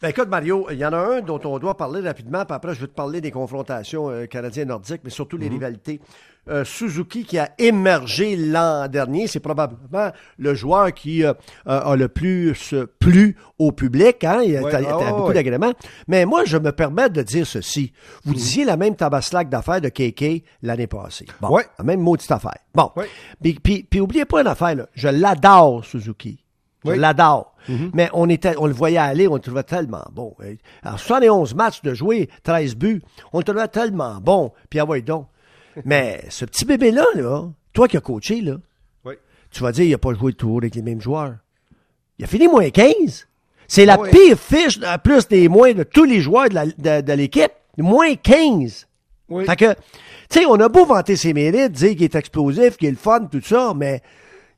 Ben 0.00 0.10
écoute, 0.10 0.28
Mario, 0.28 0.68
il 0.70 0.78
y 0.78 0.86
en 0.86 0.92
a 0.92 0.96
un 0.96 1.20
dont 1.22 1.40
on 1.44 1.58
doit 1.58 1.76
parler 1.76 2.00
rapidement, 2.06 2.44
puis 2.44 2.54
après, 2.54 2.72
je 2.72 2.80
vais 2.80 2.86
te 2.86 2.92
parler 2.94 3.20
des 3.20 3.32
confrontations 3.32 4.08
euh, 4.10 4.26
canadiennes-nordiques, 4.26 5.00
mais 5.02 5.10
surtout 5.10 5.36
Mhm. 5.36 5.42
les 5.42 5.48
rivalités. 5.48 6.00
Euh, 6.48 6.64
Suzuki 6.64 7.24
qui 7.24 7.36
a 7.36 7.50
émergé 7.58 8.36
l'an 8.36 8.86
dernier, 8.86 9.26
c'est 9.26 9.40
probablement 9.40 10.12
le 10.38 10.54
joueur 10.54 10.94
qui 10.94 11.24
euh, 11.24 11.32
euh, 11.66 11.80
a 11.80 11.96
le 11.96 12.08
plus 12.08 12.74
plu 13.00 13.36
au 13.58 13.72
public. 13.72 14.22
Hein? 14.22 14.42
Il 14.44 14.52
y 14.52 14.56
a, 14.56 14.62
Ouais, 14.62 14.72
ah, 14.72 15.10
beaucoup 15.10 15.28
ouais. 15.28 15.34
d'agréments. 15.34 15.72
Mais 16.06 16.24
moi, 16.26 16.44
je 16.46 16.56
me 16.58 16.70
permets 16.70 17.10
de 17.10 17.20
dire 17.22 17.44
ceci. 17.46 17.92
Vous 18.24 18.30
Mhm. 18.30 18.36
disiez 18.38 18.64
la 18.64 18.76
même 18.76 18.94
tabaslac 18.94 19.48
d'affaires 19.50 19.80
de 19.80 19.88
KK 19.88 20.44
l'année 20.62 20.86
passée. 20.86 21.26
Bon, 21.40 21.48
Ouais. 21.50 21.66
la 21.76 21.84
même 21.84 22.00
maudite 22.00 22.30
affaire. 22.30 22.58
Bon. 22.72 22.92
Puis, 23.42 23.58
puis, 23.62 23.82
puis 23.82 24.00
oubliez 24.00 24.24
pas 24.26 24.40
une 24.42 24.46
affaire, 24.46 24.76
là. 24.76 24.86
je 24.94 25.08
l'adore, 25.08 25.84
Suzuki. 25.84 26.44
Je 26.84 26.90
Oui. 26.90 26.98
L'adore. 26.98 27.54
Mais 27.92 28.08
on 28.14 28.28
était, 28.30 28.54
on 28.58 28.66
le 28.66 28.72
voyait 28.72 28.96
aller, 28.98 29.28
on 29.28 29.34
le 29.34 29.40
trouvait 29.40 29.62
tellement 29.62 30.04
bon. 30.12 30.34
Euh, 30.40 30.54
Alors, 30.82 30.98
71 30.98 31.54
matchs 31.54 31.82
de 31.82 31.92
jouer, 31.92 32.28
13 32.44 32.76
buts, 32.76 33.02
on 33.32 33.38
le 33.38 33.44
trouvait 33.44 33.68
tellement 33.68 34.18
bon. 34.22 34.52
Puis, 34.70 34.78
ah 34.80 34.84
ouais, 34.86 35.02
donc. 35.02 35.26
Mais 35.84 36.24
ce 36.30 36.44
petit 36.44 36.64
bébé-là, 36.64 37.04
là, 37.14 37.44
toi 37.72 37.88
qui 37.88 37.96
as 37.96 38.00
coaché, 38.00 38.40
là, 38.40 38.56
Oui. 39.04 39.14
tu 39.50 39.62
vas 39.62 39.72
dire, 39.72 39.84
il 39.84 39.90
n'a 39.90 39.98
pas 39.98 40.14
joué 40.14 40.32
toujours 40.32 40.58
avec 40.58 40.74
les 40.76 40.82
mêmes 40.82 41.00
joueurs. 41.00 41.34
Il 42.18 42.24
a 42.24 42.28
fini 42.28 42.48
moins 42.48 42.70
15. 42.70 43.26
C'est 43.66 43.84
la 43.84 43.94
Ah 44.00 44.08
pire 44.10 44.38
fiche, 44.38 44.78
plus 45.04 45.28
des 45.28 45.48
moins 45.48 45.72
de 45.74 45.82
tous 45.82 46.04
les 46.04 46.20
joueurs 46.20 46.48
de 46.48 46.54
la- 46.54 46.66
de- 46.66 47.06
de 47.06 47.12
l'équipe. 47.12 47.52
Moins 47.76 48.14
15. 48.16 48.86
Oui. 49.28 49.44
Fait 49.44 49.56
que, 49.56 49.74
tu 49.74 50.40
sais, 50.40 50.46
on 50.46 50.54
a 50.58 50.68
beau 50.70 50.86
vanter 50.86 51.16
ses 51.16 51.34
mérites, 51.34 51.72
dire 51.72 51.90
qu'il 51.90 52.04
est 52.04 52.14
explosif, 52.14 52.76
qu'il 52.78 52.88
est 52.88 52.92
le 52.92 52.96
fun, 52.96 53.26
tout 53.26 53.42
ça, 53.42 53.72
mais 53.76 54.00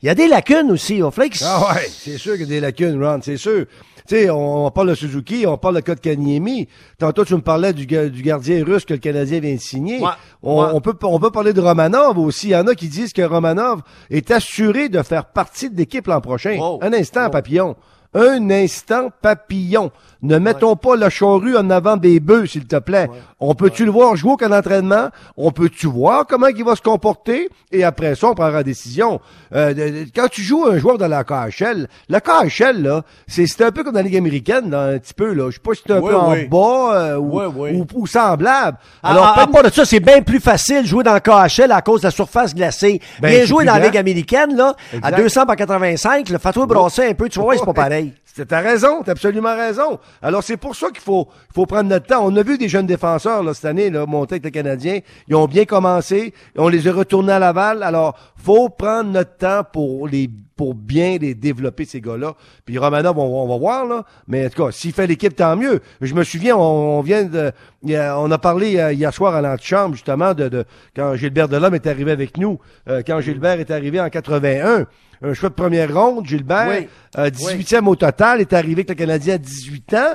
il 0.03 0.07
y 0.07 0.09
a 0.09 0.15
des 0.15 0.29
lacunes 0.29 0.71
aussi. 0.71 0.97
Il 0.97 1.03
va 1.03 1.11
falloir 1.11 1.31
qu'il 1.31 1.43
s- 1.43 1.49
Ah 1.51 1.75
ouais, 1.75 1.87
c'est 1.89 2.19
sûr 2.19 2.33
qu'il 2.33 2.43
y 2.43 2.45
a 2.45 2.47
des 2.49 2.61
lacunes, 2.61 3.03
Ron, 3.03 3.21
c'est 3.23 3.37
sûr. 3.37 3.67
Tu 4.09 4.17
sais, 4.17 4.31
on, 4.31 4.67
on 4.67 4.71
parle 4.71 4.89
de 4.89 4.95
Suzuki, 4.95 5.45
on 5.47 5.57
parle 5.59 5.77
de 5.77 5.81
Kanyemi. 5.95 6.67
Tantôt, 6.99 7.25
tu 7.25 7.35
me 7.35 7.41
parlais 7.43 7.73
du, 7.73 7.87
du 7.87 8.23
gardien 8.23 8.65
russe 8.65 8.85
que 8.85 8.95
le 8.95 8.99
Canadien 8.99 9.39
vient 9.41 9.55
de 9.55 9.61
signer. 9.61 10.01
Ouais, 10.01 10.09
On, 10.43 10.63
ouais. 10.65 10.71
on 10.73 10.81
peut, 10.81 10.95
on 11.03 11.21
peut 11.21 11.31
parler 11.31 11.53
de 11.53 11.61
Romanov 11.61 12.19
aussi. 12.19 12.49
Il 12.49 12.51
y 12.53 12.57
en 12.57 12.67
a 12.67 12.75
qui 12.75 12.89
disent 12.89 13.13
que 13.13 13.23
Romanov 13.23 13.83
est 14.11 14.31
assuré 14.31 14.89
de 14.89 15.03
faire 15.03 15.27
partie 15.27 15.71
de 15.71 15.77
l'équipe 15.77 16.07
l'an 16.07 16.21
prochain. 16.21 16.57
Wow. 16.59 16.81
Un 16.83 16.93
instant, 16.93 17.29
papillon. 17.31 17.77
Un 18.15 18.51
instant, 18.51 19.11
papillon. 19.23 19.91
Ne 20.23 20.39
mettons 20.39 20.77
pas 20.77 20.97
la 20.97 21.09
charrue 21.09 21.57
en 21.57 21.71
avant 21.71 21.97
des 21.97 22.21
bœufs, 22.21 22.45
s'il 22.47 22.67
te 22.67 22.77
plaît. 22.77 23.09
On 23.39 23.55
peut-tu 23.55 23.87
le 23.87 23.91
voir 23.91 24.17
jouer 24.17 24.33
au 24.33 24.37
camp 24.37 24.51
d'entraînement? 24.51 25.09
On 25.39 25.51
peut-tu 25.51 25.87
voir 25.87 26.27
comment 26.27 26.49
il 26.49 26.63
va 26.63 26.77
se 26.77 26.83
comporter? 26.83 27.49
Et 27.73 27.85
après 27.85 28.15
ça, 28.17 28.27
on 28.29 28.35
prendra 28.35 28.59
la 28.59 28.63
décision. 28.63 29.19
Euh, 29.55 30.05
quand 30.15 30.27
tu 30.29 30.43
joues 30.43 30.67
un 30.67 30.77
joueur 30.77 30.99
dans 30.99 31.09
la 31.09 31.25
KHL, 31.25 31.87
la 32.11 32.21
KHL, 32.21 32.83
là, 32.83 33.03
c'est 33.27 33.47
c'est 33.47 33.65
un 33.65 33.71
peu 33.71 33.83
comme 33.83 33.95
dans 33.95 34.01
la 34.01 34.05
Ligue 34.05 34.17
américaine, 34.19 34.71
là, 34.71 34.83
un 34.89 34.99
petit 34.99 35.15
peu, 35.15 35.33
là. 35.33 35.47
Je 35.49 35.55
sais 35.55 35.61
pas 35.61 35.73
si 35.75 35.83
c'est 35.87 35.93
un 35.95 36.01
peu 36.03 36.15
en 36.15 36.37
bas 36.51 36.95
euh, 36.95 37.17
ou, 37.17 38.07
semblable. 38.07 38.77
Alors, 39.03 39.23
Alors, 39.25 39.39
à, 39.39 39.41
à 39.43 39.47
pas- 39.47 39.53
part 39.53 39.63
de 39.63 39.71
ça, 39.71 39.85
c'est 39.87 40.01
bien 40.01 40.21
plus 40.21 40.41
facile 40.41 40.83
de 40.83 40.87
jouer 40.87 41.05
dans 41.05 41.15
le 41.15 41.21
KHL 41.21 41.73
à 41.73 41.81
cause 41.81 42.03
de 42.03 42.09
la 42.09 42.11
surface 42.11 42.55
glacée. 42.55 43.01
Ben, 43.23 43.29
Bien 43.31 43.47
plus 43.47 43.65
dans 43.65 43.73
la. 43.75 43.79
Ligue 43.87 43.97
américaine, 43.97 44.55
là, 44.55 44.75
à 45.03 45.09
Exact. 45.09 45.17
200 45.23 45.47
par 45.47 45.57
85, 45.57 46.29
le 46.29 46.39
fais-toi 46.39 46.67
brasser 46.67 47.07
un 47.09 47.15
peu, 47.15 47.29
tu 47.31 47.39
voir, 47.41 47.57
c'est 47.59 47.65
pas 47.65 47.73
pareil. 47.73 48.00
T'as 48.49 48.61
raison, 48.61 49.03
t'as 49.03 49.13
absolument 49.13 49.55
raison. 49.57 49.99
Alors 50.23 50.45
c'est 50.45 50.57
pour 50.57 50.77
ça 50.77 50.89
qu'il 50.89 51.01
faut, 51.01 51.29
faut 51.55 51.67
prendre 51.67 51.89
notre 51.89 52.07
temps. 52.07 52.25
On 52.25 52.35
a 52.37 52.43
vu 52.43 52.59
des 52.59 52.69
jeunes 52.69 52.87
défenseurs 52.87 53.43
là, 53.43 53.55
cette 53.55 53.65
année 53.65 53.91
là, 53.91 54.07
monter 54.07 54.35
avec 54.35 54.45
les 54.45 54.51
Canadiens. 54.51 55.01
Ils 55.29 55.35
ont 55.35 55.47
bien 55.47 55.65
commencé. 55.65 56.33
On 56.57 56.69
les 56.69 56.87
a 56.87 56.93
retournés 56.93 57.33
à 57.33 57.39
Laval. 57.39 57.83
Alors 57.83 58.17
faut 58.43 58.69
prendre 58.69 59.11
notre 59.11 59.37
temps 59.37 59.63
pour 59.71 60.09
les 60.09 60.29
pour 60.57 60.75
bien 60.75 61.17
les 61.19 61.35
développer, 61.35 61.87
ces 61.87 62.03
gars-là. 62.03 62.35
Puis 62.67 62.77
Romanov, 62.77 63.19
on, 63.19 63.45
on 63.45 63.49
va 63.49 63.57
voir, 63.57 63.87
là. 63.87 64.05
Mais 64.29 64.45
en 64.45 64.51
tout 64.51 64.63
cas, 64.67 64.71
s'il 64.71 64.93
fait 64.93 65.07
l'équipe, 65.07 65.35
tant 65.35 65.57
mieux. 65.57 65.81
Je 66.03 66.13
me 66.15 66.23
souviens, 66.23 66.55
on, 66.55 66.99
on 66.99 67.01
vient 67.01 67.25
de... 67.25 67.51
On 67.89 68.31
a 68.31 68.37
parlé 68.39 68.79
euh, 68.79 68.93
hier 68.93 69.11
soir 69.15 69.35
à 69.35 69.41
l'antichambre, 69.41 69.95
justement, 69.95 70.35
de, 70.35 70.51
de 70.51 70.65
quand 70.95 71.15
Gilbert 71.15 71.49
Delhomme 71.49 71.75
est 71.75 71.87
arrivé 71.87 72.13
avec 72.13 72.37
nous, 72.37 72.59
euh, 72.89 73.01
quand 73.07 73.23
Gilbert 73.23 73.59
est 73.59 73.71
arrivé 73.71 74.03
en 74.03 74.11
81. 74.11 74.85
Un 75.23 75.33
choix 75.35 75.49
de 75.49 75.55
première 75.55 75.95
ronde, 75.95 76.27
Gilbert, 76.27 76.69
Oui. 76.81 76.89
euh, 77.17 77.31
18e 77.31 77.87
au 77.87 77.97
total, 77.97 78.43
est 78.43 78.53
arrivé 78.53 78.83
avec 78.83 78.91
le 78.91 78.95
Canadien 78.97 79.37
à 79.37 79.39
18 79.39 79.95
ans. 79.95 80.15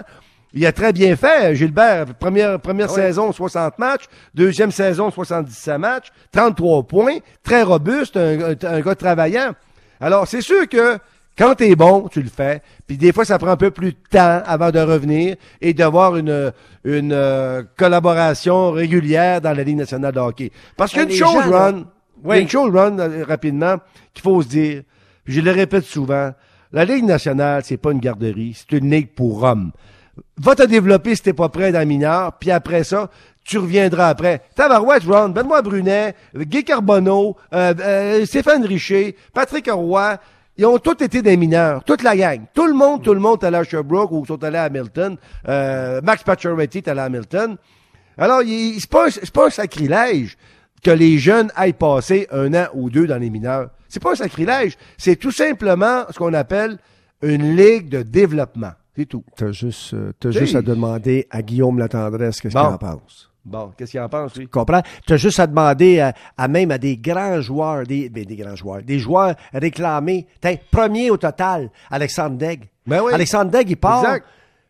Il 0.58 0.66
a 0.66 0.72
très 0.72 0.94
bien 0.94 1.16
fait, 1.18 1.54
Gilbert. 1.56 2.06
Première, 2.18 2.60
première 2.60 2.90
Oui. 2.90 2.96
saison, 2.96 3.32
60 3.32 3.78
matchs. 3.78 4.06
Deuxième 4.34 4.72
saison, 4.72 5.12
77 5.12 5.78
matchs. 5.78 6.08
33 6.32 6.84
points. 6.84 7.18
Très 7.44 7.62
robuste, 7.62 8.16
un, 8.18 8.40
un- 8.52 8.56
un 8.68 8.80
gars 8.82 8.96
travaillant. 8.96 9.52
Alors, 10.00 10.28
c'est 10.28 10.40
sûr 10.42 10.68
que 10.70 10.98
quand 11.38 11.56
t'es 11.56 11.76
bon, 11.76 12.08
tu 12.10 12.22
le 12.22 12.30
fais. 12.30 12.62
Puis 12.88 12.96
des 12.98 13.12
fois, 13.12 13.26
ça 13.26 13.38
prend 13.38 13.50
un 13.52 13.58
peu 13.58 13.70
plus 13.72 13.92
de 13.92 13.98
temps 14.10 14.42
avant 14.46 14.72
de 14.72 14.80
revenir 14.80 15.36
et 15.60 15.74
d'avoir 15.74 16.16
une, 16.16 16.54
une 16.86 17.12
euh, 17.12 17.64
collaboration 17.78 18.72
régulière 18.72 19.42
dans 19.42 19.52
la 19.52 19.64
Ligue 19.64 19.78
nationale 19.78 20.14
de 20.14 20.20
hockey. 20.20 20.52
Parce 20.78 20.92
qu'il 20.92 21.00
y 21.02 21.06
a 21.06 21.10
une 21.10 21.12
chose, 21.16 21.44
gens, 21.44 21.52
Ron, 22.24 22.34
une 22.34 22.48
chose, 22.50 22.72
Ron, 22.74 22.98
rapidement, 23.28 23.76
qu'il 24.14 24.24
faut 24.24 24.42
se 24.42 24.48
dire. 24.48 24.84
Je 25.26 25.42
le 25.42 25.52
répète 25.52 25.84
souvent. 25.84 26.32
La 26.72 26.86
Ligue 26.86 27.04
nationale, 27.04 27.62
c'est 27.66 27.78
pas 27.78 27.92
une 27.92 28.00
garderie, 28.00 28.54
c'est 28.56 28.78
une 28.78 28.90
ligue 28.90 29.10
pour 29.14 29.44
hommes. 29.44 29.72
Va 30.38 30.56
te 30.56 30.64
développer 30.64 31.16
si 31.16 31.24
t'es 31.24 31.34
pas 31.34 31.50
prêt 31.50 31.72
dans 31.72 31.88
mineur, 31.88 32.34
puis 32.40 32.52
après 32.52 32.84
ça, 32.84 33.10
tu 33.44 33.58
reviendras 33.58 34.10
après. 34.10 34.42
Tabarouette, 34.56 35.04
Ron, 35.04 35.30
Benoît 35.30 35.62
Brunet, 35.62 36.16
Guy 36.36 36.64
Carbonneau, 36.64 37.38
euh, 37.54 37.74
euh, 37.80 38.26
Stéphane 38.26 38.66
Richer, 38.66 39.16
Patrick 39.34 39.70
Roy, 39.72 40.18
ils 40.58 40.66
ont 40.66 40.78
tous 40.80 41.04
été 41.04 41.22
des 41.22 41.36
mineurs, 41.36 41.84
toute 41.84 42.02
la 42.02 42.16
gang. 42.16 42.42
Tout 42.54 42.66
le 42.66 42.74
monde, 42.74 43.04
tout 43.04 43.14
le 43.14 43.20
monde 43.20 43.44
est 43.44 43.48
allé 43.48 43.58
à 43.58 43.64
Sherbrooke 43.64 44.12
ou 44.12 44.26
sont 44.26 44.42
allés 44.44 44.58
à 44.58 44.64
Hamilton. 44.64 45.18
Euh, 45.48 46.00
Max 46.02 46.24
Pacioretty 46.24 46.78
est 46.80 46.88
allé 46.88 47.02
à 47.02 47.04
Hamilton. 47.04 47.58
Alors, 48.18 48.42
c'est 48.42 48.90
pas, 48.90 49.08
pas 49.34 49.48
un 49.48 49.50
sacrilège 49.50 50.38
que 50.82 50.92
les 50.92 51.18
jeunes 51.18 51.52
aillent 51.56 51.74
passer 51.74 52.28
un 52.32 52.54
an 52.54 52.68
ou 52.74 52.90
deux 52.90 53.06
dans 53.06 53.18
les 53.18 53.30
mineurs. 53.30 53.70
C'est 53.90 54.02
pas 54.02 54.14
un 54.14 54.16
sacrilège. 54.16 54.78
C'est 54.98 55.18
tout 55.18 55.32
simplement 55.32 56.04
ce 56.10 56.18
qu'on 56.18 56.34
appelle 56.34 56.78
une 57.22 57.56
ligue 57.56 57.90
de 57.90 58.02
développement. 58.02 58.72
C'est 58.98 59.06
tout. 59.06 59.24
T'as 59.36 59.52
juste, 59.52 59.94
euh, 59.94 60.12
t'as 60.20 60.32
juste 60.32 60.56
à 60.56 60.62
demander 60.62 61.28
à 61.30 61.42
Guillaume 61.42 61.78
Latendresse 61.80 62.40
qu'est-ce 62.40 62.54
Bon. 62.54 62.66
qu'il 62.66 62.74
en 62.76 62.78
pense. 62.78 63.30
Bon, 63.44 63.72
qu'est-ce 63.78 63.92
qu'il 63.92 64.00
en 64.00 64.10
pense, 64.10 64.36
lui? 64.36 64.46
Tu 64.46 64.50
comprends? 64.50 64.82
T'as 65.06 65.18
juste 65.18 65.40
à 65.40 65.46
demander 65.48 66.00
à, 66.00 66.14
à 66.38 66.48
même 66.48 66.72
à 66.72 66.78
des 66.78 66.98
grands 66.98 67.42
joueurs, 67.42 67.84
des, 67.86 68.10
ben, 68.10 68.26
des 68.26 68.36
grands 68.36 68.56
joueurs, 68.56 68.82
des 68.82 68.98
joueurs 68.98 69.36
réclamés. 69.54 70.26
T'es 70.42 70.60
premier 70.72 71.12
au 71.12 71.18
total, 71.18 71.70
Alexandre 71.92 72.38
Degg. 72.38 72.64
Ben 72.88 73.02
oui. 73.04 73.12
Alexandre 73.14 73.52
Degg, 73.52 73.70
il 73.70 73.76
part. 73.78 74.04
Exact. 74.04 74.26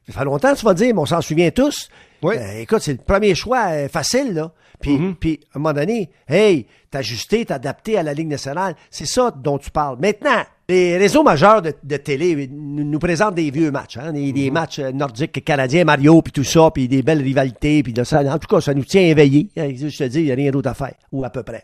Ça 0.08 0.20
fait 0.20 0.26
longtemps, 0.26 0.54
tu 0.54 0.66
vas 0.66 0.74
dire, 0.74 0.94
mais 0.94 1.02
on 1.02 1.06
s'en 1.06 1.22
souvient 1.22 1.50
tous. 1.52 1.90
Oui. 2.22 2.36
Euh, 2.38 2.60
écoute, 2.62 2.80
c'est 2.82 2.94
le 2.94 3.00
premier 3.00 3.34
choix 3.36 3.66
euh, 3.70 3.88
facile, 3.90 4.34
là. 4.34 4.52
Puis, 4.80 4.98
Mm-hmm. 4.98 5.16
puis, 5.16 5.40
à 5.54 5.58
un 5.58 5.62
moment 5.62 5.74
donné, 5.74 6.10
hey, 6.28 6.68
t'ajuster, 6.92 7.46
t'adapter 7.46 7.98
à 7.98 8.04
la 8.04 8.14
Ligue 8.14 8.28
nationale. 8.28 8.76
C'est 8.92 9.06
ça 9.08 9.32
dont 9.32 9.58
tu 9.58 9.72
parles. 9.72 9.98
Maintenant, 10.00 10.44
les 10.68 10.98
réseaux 10.98 11.24
majeurs 11.24 11.62
de, 11.62 11.74
de 11.84 11.98
télé 11.98 12.50
nous, 12.52 12.84
nous 12.84 13.00
présentent 13.00 13.36
des 13.36 13.50
vieux 13.52 13.72
matchs, 13.72 13.98
hein, 13.98 14.12
des, 14.14 14.32
des 14.34 14.52
matchs 14.52 14.80
euh, 14.80 14.92
nordiques 14.92 15.44
canadiens, 15.46 15.86
Mario, 15.86 16.22
puis 16.22 16.34
tout 16.34 16.44
ça, 16.44 16.70
puis 16.74 16.88
des 16.88 17.02
belles 17.04 17.22
rivalités, 17.22 17.84
puis 17.84 17.94
de 17.94 18.04
ça. 18.04 18.22
En 18.22 18.38
tout 18.38 18.48
cas, 18.54 18.62
ça 18.62 18.74
nous 18.74 18.84
tient 18.86 19.02
éveillés. 19.02 19.50
Hein, 19.58 19.70
Je 19.76 19.98
te 19.98 20.04
dis, 20.04 20.20
il 20.20 20.26
n'y 20.26 20.32
a 20.32 20.36
rien 20.36 20.52
d'autre 20.52 20.70
à 20.70 20.74
faire, 20.74 20.94
ou 21.12 21.24
à 21.24 21.30
peu 21.30 21.44
près. 21.44 21.64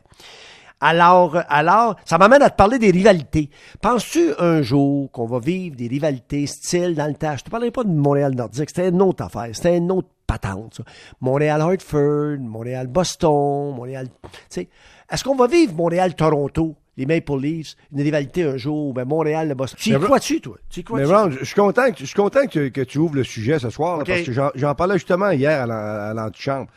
Alors, 0.81 1.37
alors, 1.47 1.95
ça 2.05 2.17
m'amène 2.17 2.41
à 2.41 2.49
te 2.49 2.55
parler 2.55 2.79
des 2.79 2.91
rivalités. 2.91 3.49
Penses-tu 3.81 4.31
un 4.39 4.61
jour 4.63 5.11
qu'on 5.11 5.27
va 5.27 5.39
vivre 5.39 5.75
des 5.75 5.87
rivalités 5.87 6.47
style 6.47 6.95
dans 6.95 7.07
le 7.07 7.13
temps? 7.13 7.37
Je 7.37 7.43
te 7.43 7.49
parlais 7.49 7.71
pas 7.71 7.83
de 7.83 7.89
Montréal 7.93 8.33
Nordique, 8.35 8.69
c'était 8.69 8.89
une 8.89 9.01
autre 9.01 9.23
affaire, 9.23 9.49
c'était 9.53 9.77
une 9.77 9.91
autre 9.91 10.09
patente, 10.25 10.75
ça. 10.75 10.83
Montréal 11.21 11.61
Hartford, 11.61 12.39
Montréal 12.39 12.87
Boston, 12.87 13.75
Montréal, 13.75 14.07
tu 14.23 14.29
sais. 14.49 14.69
Est-ce 15.11 15.23
qu'on 15.23 15.35
va 15.35 15.47
vivre 15.47 15.73
Montréal 15.75 16.15
Toronto, 16.15 16.75
les 16.97 17.05
Maple 17.05 17.37
Leafs, 17.37 17.75
une 17.91 18.01
rivalité 18.01 18.43
un 18.43 18.57
jour, 18.57 18.93
ben 18.93 19.05
Montréal 19.05 19.49
le 19.49 19.55
Boston? 19.55 19.77
Tu 19.79 19.89
y 19.89 19.99
crois-tu, 19.99 20.39
toi? 20.41 20.55
Tu 20.69 20.79
y 20.79 20.85
Mais? 20.93 21.03
Ron, 21.05 21.29
je 21.31 21.43
suis 21.43 21.55
content, 21.55 21.91
que, 21.91 21.99
je 21.99 22.05
suis 22.05 22.15
content 22.15 22.47
que, 22.47 22.69
que 22.69 22.81
tu 22.81 22.97
ouvres 22.97 23.15
le 23.15 23.23
sujet 23.25 23.59
ce 23.59 23.69
soir, 23.69 23.97
là, 23.97 24.03
parce 24.05 24.21
que 24.21 24.31
j'en- 24.55 24.73
parlais 24.75 24.95
justement 24.95 25.29
hier 25.31 25.69
à 25.69 26.13
l'antichambre. 26.13 26.67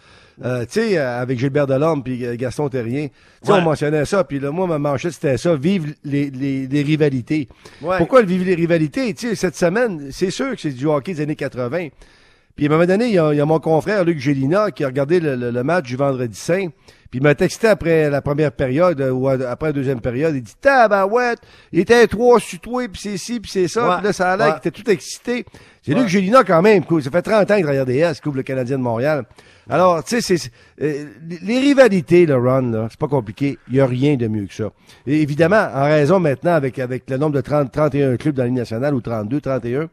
Euh, 0.42 0.62
tu 0.64 0.80
sais, 0.80 0.98
euh, 0.98 1.20
avec 1.22 1.38
Gilbert 1.38 1.66
Delorme 1.66 2.02
puis 2.02 2.24
euh, 2.26 2.34
Gaston 2.36 2.68
Terrien, 2.68 3.06
tu 3.06 3.12
sais, 3.46 3.52
Ouais. 3.52 3.58
on 3.60 3.62
mentionnait 3.62 4.04
ça, 4.04 4.24
puis 4.24 4.40
là, 4.40 4.50
moi, 4.50 4.66
ma 4.66 4.78
manchette, 4.78 5.12
c'était 5.12 5.36
ça, 5.36 5.54
vivre 5.54 5.86
les, 6.04 6.28
les, 6.30 6.66
les 6.66 6.82
rivalités. 6.82 7.48
Ouais. 7.80 7.98
Pourquoi 7.98 8.20
le 8.22 8.26
vivre 8.26 8.44
les 8.44 8.54
rivalités? 8.56 9.14
Tu 9.14 9.28
sais, 9.28 9.34
cette 9.36 9.54
semaine, 9.56 10.08
c'est 10.10 10.30
sûr 10.30 10.50
que 10.56 10.60
c'est 10.60 10.70
du 10.72 10.86
hockey 10.86 11.14
des 11.14 11.22
années 11.22 11.36
80. 11.36 11.88
Puis 12.56 12.66
à 12.66 12.68
un 12.68 12.72
moment 12.72 12.86
donné, 12.86 13.06
il 13.06 13.14
y 13.14 13.18
a, 13.18 13.32
il 13.32 13.36
y 13.36 13.40
a 13.40 13.46
mon 13.46 13.58
confrère 13.60 14.04
Luc 14.04 14.18
Gélina 14.18 14.70
qui 14.70 14.84
a 14.84 14.86
regardé 14.86 15.18
le, 15.20 15.34
le- 15.36 15.50
le 15.50 15.62
match 15.64 15.86
du 15.86 15.96
vendredi 15.96 16.36
saint. 16.38 16.68
Puis 17.10 17.20
il 17.20 17.22
m'a 17.22 17.34
texté 17.36 17.66
après 17.68 18.08
la 18.10 18.22
première 18.22 18.52
période 18.52 19.00
euh, 19.00 19.10
ou 19.10 19.28
à- 19.28 19.34
après 19.50 19.68
la 19.68 19.72
deuxième 19.72 20.00
période. 20.00 20.34
Il 20.36 20.42
dit 20.42 20.54
Tabarouette, 20.60 21.40
il 21.72 21.80
était 21.80 22.06
trois 22.06 22.38
sur 22.40 22.60
toi, 22.60 22.86
puis 22.88 23.00
c'est 23.02 23.16
ci, 23.18 23.40
puis 23.40 23.50
c'est 23.50 23.66
ça. 23.68 23.96
Puis 23.98 24.06
là, 24.06 24.12
ça 24.12 24.32
a 24.32 24.36
l'air 24.36 24.46
Ouais. 24.54 24.60
qu'il 24.60 24.68
était 24.68 24.82
tout 24.82 24.88
excité. 24.90 25.44
C'est 25.86 25.92
Ouais. 25.92 26.00
Luc 26.00 26.08
Gélina 26.08 26.44
quand 26.44 26.62
même. 26.62 26.82
Ça 27.02 27.10
fait 27.10 27.20
30 27.22 27.50
ans 27.50 27.54
qu'il 27.56 27.64
travaille 27.64 27.80
RDS, 27.82 28.20
couvre 28.22 28.36
le 28.36 28.42
Canadien 28.42 28.78
de 28.78 28.82
Montréal. 28.82 29.24
Alors, 29.68 30.02
tu 30.04 30.20
sais, 30.20 30.36
c'est, 30.38 30.50
euh, 30.82 31.04
les- 31.42 31.58
rivalités, 31.58 32.26
le 32.26 32.36
run, 32.36 32.70
là, 32.70 32.86
c'est 32.90 32.98
pas 32.98 33.08
compliqué. 33.08 33.58
Il 33.70 33.76
y 33.76 33.80
a 33.80 33.86
rien 33.86 34.16
de 34.16 34.28
mieux 34.28 34.46
que 34.46 34.52
ça. 34.54 34.70
Et 35.06 35.22
évidemment, 35.22 35.66
en 35.74 35.84
raison 35.84 36.20
maintenant, 36.20 36.52
avec, 36.52 36.78
avec 36.78 37.08
le 37.08 37.16
nombre 37.16 37.34
de 37.36 37.40
30, 37.40 37.70
31 37.72 38.16
clubs 38.18 38.34
dans 38.34 38.42
la 38.42 38.48
Ligue 38.48 38.58
nationale, 38.58 38.94
ou 38.94 39.00
32, 39.00 39.40
31, 39.40 39.88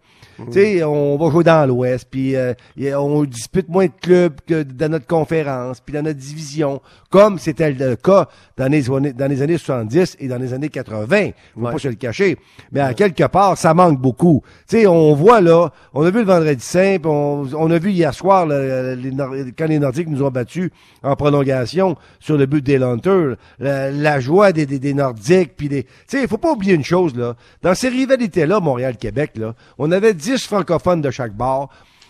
tu 0.47 0.51
sais, 0.53 0.83
on 0.83 1.17
va 1.17 1.29
jouer 1.29 1.43
dans 1.45 1.65
l'Ouest, 1.69 2.05
puis 2.11 2.35
euh, 2.35 2.53
on 2.97 3.23
dispute 3.23 3.69
moins 3.69 3.85
de 3.85 3.91
clubs 4.01 4.33
que 4.45 4.63
dans 4.63 4.89
notre 4.91 5.07
conférence, 5.07 5.79
puis 5.79 5.93
dans 5.93 6.01
notre 6.01 6.19
division, 6.19 6.81
comme 7.09 7.39
c'était 7.39 7.71
le 7.71 7.95
cas 7.95 8.27
dans 8.57 8.69
les, 8.69 8.89
années- 8.91 9.13
dans 9.13 9.27
les 9.27 9.41
années 9.41 9.57
70 9.57 10.17
et 10.19 10.27
dans 10.27 10.37
les 10.37 10.53
années 10.53 10.69
80. 10.69 11.29
Faut 11.53 11.61
Ouais. 11.61 11.71
pas 11.71 11.77
se 11.77 11.87
le 11.87 11.95
cacher. 11.95 12.37
Mais 12.73 12.81
à 12.81 12.93
quelque 12.93 13.23
part, 13.27 13.57
ça 13.57 13.73
manque 13.73 14.01
beaucoup. 14.01 14.41
Tu 14.67 14.79
sais, 14.79 14.87
on 14.87 15.13
voit 15.15 15.39
là, 15.39 15.69
on 15.93 16.03
a 16.03 16.09
vu 16.09 16.19
le 16.19 16.25
vendredi 16.25 16.63
saint, 16.63 16.97
on, 17.05 17.47
on 17.55 17.71
a 17.71 17.77
vu 17.79 17.91
hier 17.91 18.13
soir 18.13 18.45
là, 18.45 18.95
les 18.95 19.11
quand 19.57 19.65
les 19.67 19.79
Nordiques 19.79 20.07
nous 20.09 20.23
ont 20.23 20.29
battus 20.31 20.69
en 21.03 21.15
prolongation 21.15 21.95
sur 22.19 22.37
le 22.37 22.45
but 22.45 22.63
des 22.63 22.77
Lunters, 22.77 23.35
la, 23.59 23.91
la 23.91 24.19
joie 24.19 24.51
des, 24.51 24.65
des, 24.65 24.79
des 24.79 24.93
Nordiques, 24.93 25.51
puis 25.57 25.69
des... 25.69 25.83
Tu 25.83 25.89
sais, 26.07 26.21
il 26.23 26.27
faut 26.27 26.37
pas 26.37 26.51
oublier 26.51 26.73
une 26.73 26.83
chose, 26.83 27.15
là. 27.15 27.35
Dans 27.61 27.75
ces 27.75 27.89
rivalités-là, 27.89 28.59
Montréal-Québec, 28.59 29.31
là, 29.35 29.53
on 29.77 29.91
avait 29.91 30.13
10 30.13 30.45
francophones 30.45 31.01
de 31.01 31.11
chaque 31.11 31.33
bord. 31.33 31.69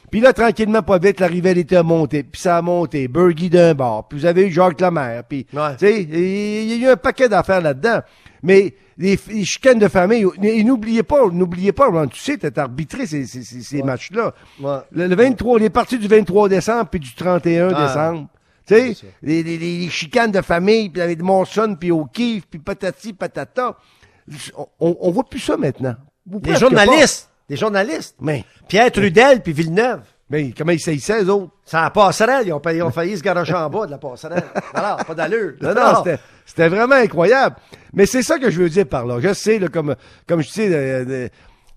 Puis 0.10 0.20
là, 0.20 0.34
tranquillement, 0.34 0.82
pas 0.82 0.98
vite, 1.00 1.22
la 1.22 1.28
rivalité 1.28 1.78
a 1.78 1.84
monté. 1.84 2.24
Puis 2.24 2.42
ça 2.42 2.58
a 2.58 2.62
monté. 2.62 3.08
Bergy 3.08 3.50
d'un 3.50 3.74
bord. 3.74 4.10
Puis 4.10 4.20
vous 4.20 4.26
avez 4.26 4.48
eu 4.48 4.52
Jacques 4.52 4.82
Lemaire. 4.82 5.24
Puis, 5.24 5.46
Ouais. 5.54 5.76
tu 5.80 5.86
sais, 5.88 6.02
il 6.04 6.66
y 6.82 6.86
a 6.86 6.90
eu 6.90 6.92
un 6.92 6.98
paquet 6.98 7.30
d'affaires 7.30 7.62
là-dedans. 7.62 8.02
Mais 8.44 8.74
les, 9.02 9.20
les 9.28 9.44
chicanes 9.46 9.80
de 9.80 9.88
famille, 9.88 10.26
et 10.42 10.64
n'oubliez 10.64 11.04
pas, 11.04 11.28
n'oubliez 11.30 11.72
pas, 11.72 11.88
Ron, 11.88 12.08
tu 12.08 12.20
sais, 12.20 12.38
t'as 12.38 12.62
arbitré 12.62 13.06
ces, 13.08 13.26
ces, 13.26 13.44
ces, 13.44 13.62
ces 13.62 13.82
matchs-là. 13.84 14.34
Ouais. 14.60 14.78
Le, 14.92 15.08
le 15.08 15.16
23, 15.16 15.60
les 15.60 15.70
parties 15.70 15.98
du 15.98 16.08
23 16.08 16.48
décembre 16.50 16.88
puis 16.90 17.00
du 17.00 17.14
31 17.14 17.70
Ah. 17.74 17.88
décembre. 17.88 18.28
Tu 18.68 18.76
sais, 18.94 18.96
les, 19.24 19.44
les, 19.44 19.58
les 19.58 19.90
chicanes 19.90 20.32
de 20.32 20.42
famille, 20.42 20.90
puis 20.90 21.02
avec 21.02 21.22
Monson, 21.22 21.76
puis 21.80 21.92
O'Keefe, 21.92 22.44
puis 22.50 22.60
patati, 22.60 23.12
patata. 23.14 23.76
On, 24.80 24.96
on, 25.02 25.12
voit 25.12 25.24
plus 25.24 25.40
ça 25.40 25.58
maintenant. 25.58 25.96
Ou 26.32 26.40
Des 26.40 26.52
presque 26.52 26.62
journalistes! 26.62 27.30
Des 27.50 27.58
journalistes! 27.58 28.16
pas. 28.18 28.26
Mais, 28.26 28.46
Pierre 28.68 28.92
Trudel 28.92 29.42
puis 29.42 29.52
Villeneuve. 29.52 30.04
Mais 30.32 30.54
comment 30.58 30.72
ils 30.72 30.80
saisissaient, 30.80 31.24
eux 31.24 31.30
autres? 31.30 31.52
C'est 31.66 31.78
la 31.78 31.90
passerelle. 31.90 32.48
Ils 32.48 32.54
ont, 32.54 32.62
failli- 32.62 32.78
ils 32.78 32.84
ont 32.84 32.92
failli 32.92 33.18
se 33.18 33.22
garocher 33.22 33.54
en 33.54 33.70
bas 33.70 33.86
de 33.86 33.92
la 33.92 33.98
passerelle. 33.98 34.44
Alors, 34.74 35.04
pas 35.06 35.14
d'allure. 35.14 35.54
Non, 35.62 35.74
non, 35.74 36.04
c'était, 36.46 36.70
vraiment 36.70 36.96
incroyable. 36.96 37.58
Mais 37.94 38.06
c'est 38.06 38.24
ça 38.24 38.40
que 38.40 38.50
je 38.50 38.62
veux 38.62 38.70
dire 38.70 38.86
par 38.88 39.06
là. 39.06 39.20
Je 39.20 39.34
sais, 39.34 39.60
là, 39.60 39.68
comme, 39.68 39.96
comme 40.28 40.42
je 40.42 40.48
sais, 40.50 40.74
euh, 40.74 41.06
euh, 41.08 41.28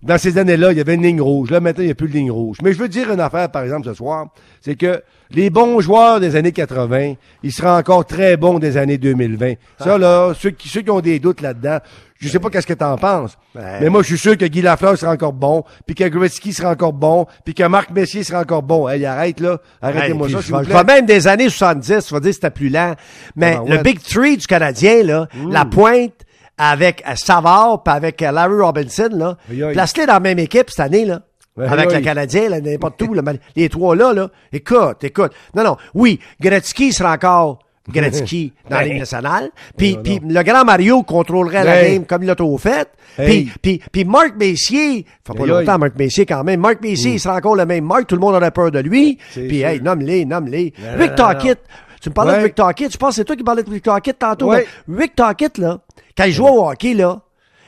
dans 0.05 0.17
ces 0.19 0.37
années-là, 0.37 0.71
il 0.71 0.77
y 0.77 0.81
avait 0.81 0.93
une 0.93 1.03
ligne 1.03 1.21
rouge. 1.21 1.49
Là, 1.49 1.59
maintenant, 1.59 1.81
il 1.83 1.87
n'y 1.87 1.91
a 1.91 1.95
plus 1.95 2.07
de 2.07 2.13
ligne 2.13 2.31
rouge. 2.31 2.57
Mais 2.63 2.73
je 2.73 2.79
veux 2.79 2.87
dire 2.87 3.11
une 3.11 3.19
affaire, 3.19 3.49
par 3.49 3.63
exemple, 3.63 3.87
ce 3.87 3.93
soir, 3.95 4.27
c'est 4.61 4.75
que 4.75 5.01
les 5.31 5.49
bons 5.49 5.79
joueurs 5.81 6.19
des 6.19 6.35
années 6.35 6.51
80, 6.51 7.13
ils 7.41 7.51
seront 7.51 7.75
encore 7.75 8.05
très 8.05 8.37
bons 8.37 8.59
des 8.59 8.77
années 8.77 8.99
2020. 8.99 9.53
Ça, 9.79 9.97
là, 9.97 10.33
ceux 10.37 10.51
qui, 10.51 10.69
ceux 10.69 10.81
qui 10.81 10.91
ont 10.91 11.01
des 11.01 11.17
doutes 11.17 11.41
là-dedans, 11.41 11.79
je 12.19 12.29
sais 12.29 12.39
pas 12.39 12.49
qu'est-ce 12.49 12.67
que 12.67 12.73
t'en 12.73 12.97
penses. 12.97 13.35
Ouais. 13.55 13.79
Mais 13.81 13.89
moi, 13.89 14.03
je 14.03 14.07
suis 14.07 14.17
sûr 14.17 14.37
que 14.37 14.45
Guy 14.45 14.61
Lafleur 14.61 14.97
sera 14.97 15.11
encore 15.11 15.33
bon, 15.33 15.63
puis 15.85 15.95
que 15.95 16.07
Gretzky 16.07 16.53
sera 16.53 16.71
encore 16.71 16.93
bon, 16.93 17.25
puis 17.43 17.55
que 17.55 17.63
Marc 17.63 17.89
Messier 17.89 18.23
sera 18.23 18.41
encore 18.41 18.63
bon. 18.63 18.87
Hey, 18.87 19.03
arrête, 19.05 19.39
là. 19.39 19.59
Arrêtez-moi 19.81 20.29
ça, 20.29 20.41
s'il 20.41 20.53
je 20.53 20.59
vous 20.59 20.65
plaît. 20.65 20.83
même 20.83 21.05
des 21.05 21.27
années 21.27 21.49
70, 21.49 22.05
tu 22.05 22.13
vas 22.13 22.19
dire 22.19 22.29
que 22.29 22.35
c'était 22.35 22.51
plus 22.51 22.69
lent. 22.69 22.93
Mais 23.35 23.55
Ah 23.57 23.63
ben 23.65 23.77
le. 23.77 23.83
Big 23.83 23.99
Three 24.01 24.37
du 24.37 24.45
Canadien, 24.45 25.03
là, 25.03 25.27
la 25.49 25.65
pointe 25.65 26.24
avec 26.57 27.03
euh, 27.07 27.13
Savard 27.15 27.83
puis 27.83 27.93
avec 27.93 28.21
euh, 28.21 28.31
Larry 28.31 28.59
Robinson, 28.61 29.09
là, 29.11 29.37
place-les 29.73 30.05
dans 30.05 30.13
la 30.13 30.19
même 30.19 30.39
équipe 30.39 30.69
cette 30.69 30.79
année, 30.79 31.05
là. 31.05 31.21
Avec 31.57 31.89
aïe. 31.91 31.99
le 31.99 32.01
Canadien, 32.01 32.49
n'importe 32.59 33.01
où, 33.03 33.13
là, 33.13 33.21
les 33.55 33.69
trois 33.69 33.95
là, 33.95 34.11
là. 34.13 34.29
Écoute, 34.51 35.03
écoute. 35.03 35.31
Non, 35.55 35.63
non. 35.63 35.77
Oui, 35.93 36.19
Gretzky 36.41 36.91
sera 36.91 37.13
encore 37.13 37.59
Gretzky 37.89 38.51
dans 38.69 38.77
la 38.77 38.83
Ligue 38.83 38.93
Ben, 38.93 38.99
nationale. 38.99 39.49
Puis, 39.77 39.97
le 40.03 40.43
grand 40.43 40.65
Mario 40.65 41.03
contrôlerait 41.03 41.63
la 41.63 41.81
Hey. 41.83 41.93
game 41.93 42.05
comme 42.05 42.23
il 42.23 42.25
l'a 42.25 42.35
trop 42.35 42.57
fait. 42.57 42.89
Hey. 43.17 43.45
Puis, 43.45 43.51
puis, 43.61 43.81
puis 43.91 44.03
Marc 44.03 44.35
Messier, 44.37 45.05
fait 45.25 45.33
pas 45.33 45.45
longtemps. 45.45 45.77
Marc 45.77 45.95
Messier 45.97 46.25
quand 46.25 46.43
même. 46.43 46.59
Marc 46.59 46.81
Messier, 46.81 47.13
il 47.13 47.19
sera 47.21 47.35
encore 47.35 47.55
le 47.55 47.65
même 47.65 47.85
Marc, 47.85 48.07
tout 48.07 48.15
le 48.15 48.21
monde 48.21 48.35
aurait 48.35 48.51
peur 48.51 48.71
de 48.71 48.79
lui. 48.79 49.17
Puis 49.33 49.61
hey, 49.61 49.79
nomme-les, 49.81 50.25
nomme-les. 50.25 50.73
Rick 50.97 51.15
Tocchet, 51.15 51.55
tu 52.01 52.09
me 52.09 52.13
parlais 52.13 52.37
de 52.37 52.43
Rick 52.43 52.55
Tocchet, 52.55 52.89
je 52.89 52.97
pense 52.97 53.11
que 53.11 53.15
c'est 53.15 53.25
toi 53.25 53.35
qui 53.37 53.43
parlais 53.43 53.63
de 53.63 53.69
Rick 53.69 53.83
Tocchet 53.83 54.13
tantôt. 54.13 54.51
Rick 54.91 55.15
Tocchet, 55.15 55.51
là, 55.59 55.79
quand 56.17 56.23
il 56.25 56.31
jouait 56.31 56.49
au 56.49 56.67
hockey, 56.67 56.93
là, 56.93 57.21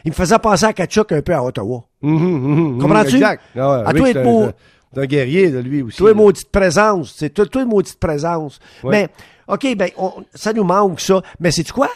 il 0.05 0.11
me 0.11 0.15
faisait 0.15 0.39
penser 0.39 0.65
à 0.65 0.73
Kachuk 0.73 1.11
un 1.11 1.21
peu 1.21 1.33
à 1.33 1.43
Ottawa. 1.43 1.83
Mhm, 2.01 2.79
Comprends-tu? 2.79 3.15
Exact. 3.15 3.41
Ah 3.55 3.69
ouais, 3.81 3.87
À 3.87 3.93
toi, 3.93 4.05
c'est 4.05 4.09
être 4.11 4.17
un- 4.17 4.23
beau. 4.23 4.41
c'est 4.43 4.47
un- 4.49 4.53
c'est 4.93 4.99
un 5.01 5.05
guerrier, 5.05 5.51
de 5.51 5.59
lui 5.59 5.81
aussi. 5.81 5.97
Toi, 5.97 6.09
là. 6.09 6.15
maudite 6.15 6.49
présence. 6.51 7.13
C'est 7.17 7.29
toi, 7.33 7.45
toi, 7.45 7.65
maudite 7.65 7.99
présence. 7.99 8.59
Ouais. 8.83 8.91
Mais, 8.91 9.09
OK, 9.53 9.75
ben, 9.75 9.89
on- 9.97 10.13
ça 10.33 10.53
nous 10.53 10.63
manque, 10.63 10.99
ça. 11.01 11.21
Mais 11.39 11.51
c'est 11.51 11.69
quoi? 11.71 11.89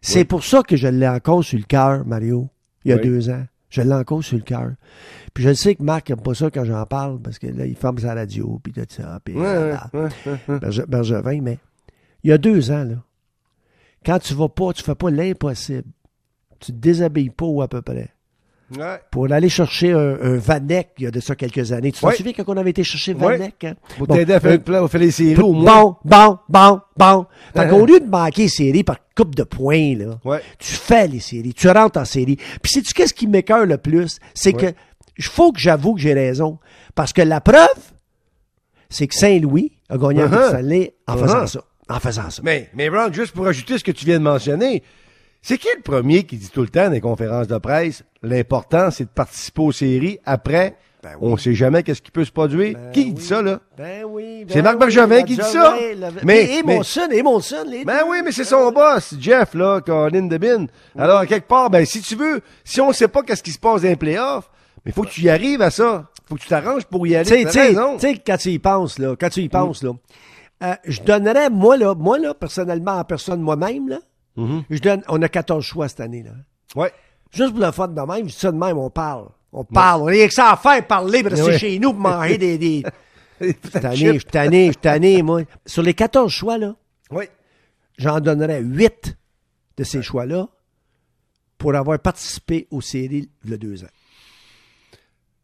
C'est 0.00 0.24
pour 0.24 0.44
ça 0.44 0.62
que 0.62 0.76
je 0.76 0.86
l'ai 0.86 1.08
encore 1.08 1.42
sur 1.42 1.58
le 1.58 1.64
cœur, 1.64 2.04
Mario, 2.06 2.48
il 2.84 2.90
y 2.90 2.92
a 2.92 2.98
deux 2.98 3.30
ans. 3.30 3.42
Je 3.70 3.80
l'ai 3.80 3.94
encore 3.94 4.22
sur 4.22 4.36
le 4.36 4.42
cœur. 4.42 4.72
Puis 5.32 5.42
je 5.42 5.52
sais 5.54 5.74
que 5.74 5.82
Marc 5.82 6.10
n'aime 6.10 6.20
pas 6.20 6.34
ça 6.34 6.50
quand 6.50 6.64
j'en 6.64 6.84
parle, 6.86 7.18
parce 7.20 7.38
que 7.40 7.46
là, 7.48 7.66
il 7.66 7.74
ferme 7.74 7.98
sa 7.98 8.14
radio, 8.14 8.60
puis 8.62 8.72
ouais, 8.76 9.34
ouais. 9.34 10.08
Berge- 10.60 10.86
Bergevin, 10.86 11.40
mais 11.42 11.58
il 12.22 12.30
y 12.30 12.32
a 12.32 12.38
deux 12.38 12.70
ans, 12.70 12.84
là, 12.84 12.96
quand 14.04 14.18
tu 14.18 14.34
vas 14.34 14.48
pas, 14.48 14.72
tu 14.72 14.82
fais 14.82 14.94
pas 14.94 15.10
l'impossible. 15.10 15.84
Tu 16.60 16.72
te 16.72 16.76
déshabilles 16.78 17.30
pas 17.30 17.46
ou 17.46 17.62
à 17.62 17.68
peu 17.68 17.82
près. 17.82 18.10
Ouais. 18.76 18.98
Pour 19.10 19.30
aller 19.30 19.50
chercher 19.50 19.92
un, 19.92 20.16
un 20.22 20.36
Vanek, 20.38 20.90
il 20.98 21.04
y 21.04 21.06
a 21.06 21.10
de 21.10 21.20
ça 21.20 21.36
quelques 21.36 21.70
années. 21.72 21.92
Tu 21.92 22.00
t'en 22.00 22.08
Ouais. 22.08 22.16
souviens 22.16 22.32
quand 22.32 22.44
on 22.46 22.56
avait 22.56 22.70
été 22.70 22.82
chercher 22.82 23.12
Ouais. 23.12 23.36
Vanek? 23.36 23.62
Hein? 23.64 23.74
Pour 23.98 24.06
Bon, 24.06 24.14
t'aider 24.14 24.32
à 24.32 24.40
faire, 24.40 24.52
euh, 24.52 24.54
le 24.54 24.60
plan, 24.62 24.84
à 24.84 24.88
faire 24.88 25.00
les 25.00 25.10
séries 25.10 25.40
au 25.42 25.52
moins. 25.52 25.64
Bon, 25.64 25.96
bon, 26.04 26.38
bon, 26.48 26.80
bon. 26.96 27.26
Fait 27.54 27.68
qu'au 27.68 27.84
lieu 27.84 28.00
de 28.00 28.06
manquer 28.06 28.42
les 28.44 28.48
séries 28.48 28.82
par 28.82 28.96
coupe 29.14 29.34
de 29.34 29.42
points, 29.44 29.94
là, 29.96 30.18
Ouais. 30.24 30.40
tu 30.58 30.72
fais 30.72 31.06
les 31.06 31.20
séries, 31.20 31.52
tu 31.52 31.68
rentres 31.68 31.98
en 32.00 32.04
série. 32.06 32.36
Puis 32.62 32.72
sais-tu 32.72 32.94
qu'est-ce 32.94 33.12
qui 33.14 33.26
m'écœure 33.26 33.66
le 33.66 33.76
plus? 33.76 34.18
C'est 34.32 34.54
que 34.54 34.72
il 35.18 35.24
faut 35.24 35.52
que 35.52 35.60
j'avoue 35.60 35.94
que 35.94 36.00
j'ai 36.00 36.14
raison. 36.14 36.58
Parce 36.94 37.12
que 37.12 37.22
la 37.22 37.40
preuve, 37.42 37.68
c'est 38.88 39.06
que 39.06 39.14
Saint-Louis 39.14 39.72
a 39.88 39.98
gagné 39.98 40.22
un 40.22 40.26
Uh-huh. 40.28 40.30
Coupe 40.36 40.48
Stanley 40.48 40.94
en 41.06 41.16
faisant 41.18 41.44
Uh-huh. 41.44 41.46
ça. 41.48 41.60
En 41.88 42.00
faisant 42.00 42.30
ça. 42.30 42.40
Mais, 42.44 42.70
mais 42.74 42.88
Ron, 42.88 43.12
juste 43.12 43.32
pour 43.34 43.46
ajouter 43.46 43.76
ce 43.78 43.84
que 43.84 43.92
tu 43.92 44.06
viens 44.06 44.18
de 44.18 44.24
mentionner, 44.24 44.82
c'est 45.42 45.58
qui 45.58 45.68
le 45.76 45.82
premier 45.82 46.22
qui 46.24 46.36
dit 46.36 46.48
tout 46.48 46.62
le 46.62 46.68
temps 46.68 46.86
dans 46.86 46.92
les 46.92 47.00
conférences 47.00 47.46
de 47.46 47.58
presse, 47.58 48.02
l'important, 48.22 48.90
c'est 48.90 49.04
de 49.04 49.08
participer 49.10 49.60
aux 49.60 49.72
séries. 49.72 50.18
Après, 50.24 50.76
Ben 51.02 51.10
oui. 51.20 51.32
on 51.32 51.36
sait 51.36 51.52
jamais 51.52 51.82
qu'est-ce 51.82 52.00
qui 52.00 52.10
peut 52.10 52.24
se 52.24 52.32
produire. 52.32 52.78
Ben 52.78 52.90
qui 52.92 53.12
dit 53.12 53.22
ça, 53.22 53.42
là? 53.42 53.60
Ben 53.76 54.04
oui. 54.06 54.46
ben 54.46 54.54
C'est 54.54 54.62
Marc 54.62 54.76
oui, 54.76 54.80
Bergevin 54.80 55.22
qui 55.24 55.36
dit 55.36 55.42
ça. 55.42 55.76
Mais- 56.22 56.44
et 56.58 56.62
mais- 56.62 56.76
Monson, 56.76 57.08
et 57.12 57.22
Monson, 57.22 57.64
les 57.68 57.84
Ben 57.84 57.98
deux. 57.98 58.10
oui, 58.10 58.18
mais 58.24 58.32
c'est 58.32 58.44
son 58.44 58.72
boss, 58.72 59.14
Jeff, 59.20 59.52
là, 59.52 59.82
Colin 59.82 60.22
Debin. 60.22 60.66
Alors, 60.98 61.26
quelque 61.26 61.46
part, 61.46 61.68
ben, 61.68 61.84
si 61.84 62.00
tu 62.00 62.16
veux, 62.16 62.40
si 62.64 62.80
on 62.80 62.90
sait 62.94 63.08
pas 63.08 63.22
qu'est-ce 63.22 63.42
qui 63.42 63.52
se 63.52 63.58
passe 63.58 63.82
dans 63.82 63.88
les 63.88 63.96
playoffs, 63.96 64.48
mais 64.86 64.92
faut 64.92 65.02
que 65.02 65.10
tu 65.10 65.20
y 65.20 65.28
arrives 65.28 65.60
à 65.60 65.70
ça. 65.70 66.06
Faut 66.26 66.36
que 66.36 66.40
tu 66.40 66.48
t'arranges 66.48 66.86
pour 66.86 67.06
y 67.06 67.14
aller. 67.14 67.28
Tu 67.28 67.34
sais, 67.52 67.74
tu 68.14 68.20
quand 68.26 68.36
tu 68.38 68.48
y 68.48 68.58
penses, 68.58 68.98
là, 68.98 69.14
quand 69.20 69.28
tu 69.28 69.40
y 69.42 69.48
penses, 69.50 69.82
là, 69.82 69.90
euh, 70.64 70.74
je 70.86 71.00
donnerais, 71.02 71.50
moi, 71.50 71.76
là, 71.76 71.94
moi, 71.94 72.18
là, 72.18 72.34
personnellement, 72.34 72.92
en 72.98 73.04
personne 73.04 73.40
moi-même, 73.40 73.88
là, 73.88 73.98
Mhm. 74.36 74.64
je 74.70 74.78
donne, 74.80 75.02
on 75.08 75.20
a 75.22 75.28
14 75.28 75.64
choix 75.64 75.88
cette 75.88 76.00
année, 76.00 76.22
là. 76.22 76.32
Ouais. 76.74 76.92
Juste 77.30 77.50
pour 77.52 77.60
le 77.64 77.70
fun 77.72 77.88
de 77.88 78.00
même, 78.00 78.28
je 78.28 78.32
dis 78.32 78.38
ça 78.38 78.50
de 78.52 78.56
même, 78.56 78.78
on 78.78 78.90
parle. 78.90 79.28
On 79.52 79.64
parle. 79.64 80.02
On 80.02 80.06
a 80.08 80.12
que 80.26 80.32
ça 80.34 80.50
à 80.52 80.56
faire, 80.56 80.84
parler, 80.86 81.20
puis 81.22 81.28
rester 81.34 81.46
Ouais. 81.46 81.58
chez 81.58 81.78
nous 81.78 81.92
pour 81.92 82.00
manger 82.00 82.38
des, 82.38 82.58
des... 82.58 82.82
Je 83.40 83.46
suis 83.46 83.70
tanné, 83.80 83.96
je 83.96 84.12
suis 84.12 84.24
tanné, 84.24 84.66
je 84.66 84.72
suis 84.72 84.76
tanné, 84.80 85.22
moi. 85.22 85.42
Sur 85.66 85.82
les 85.82 85.92
14 85.94 86.30
choix, 86.32 86.56
là, 86.58 86.74
Oui. 87.10 87.24
j'en 87.98 88.20
donnerais 88.20 88.60
8 88.60 89.16
de 89.76 89.84
ces 89.84 90.02
choix-là 90.02 90.48
pour 91.58 91.74
avoir 91.74 91.98
participé 91.98 92.66
aux 92.70 92.80
séries 92.80 93.28
a 93.52 93.56
deux 93.56 93.82
ans. 93.84 93.88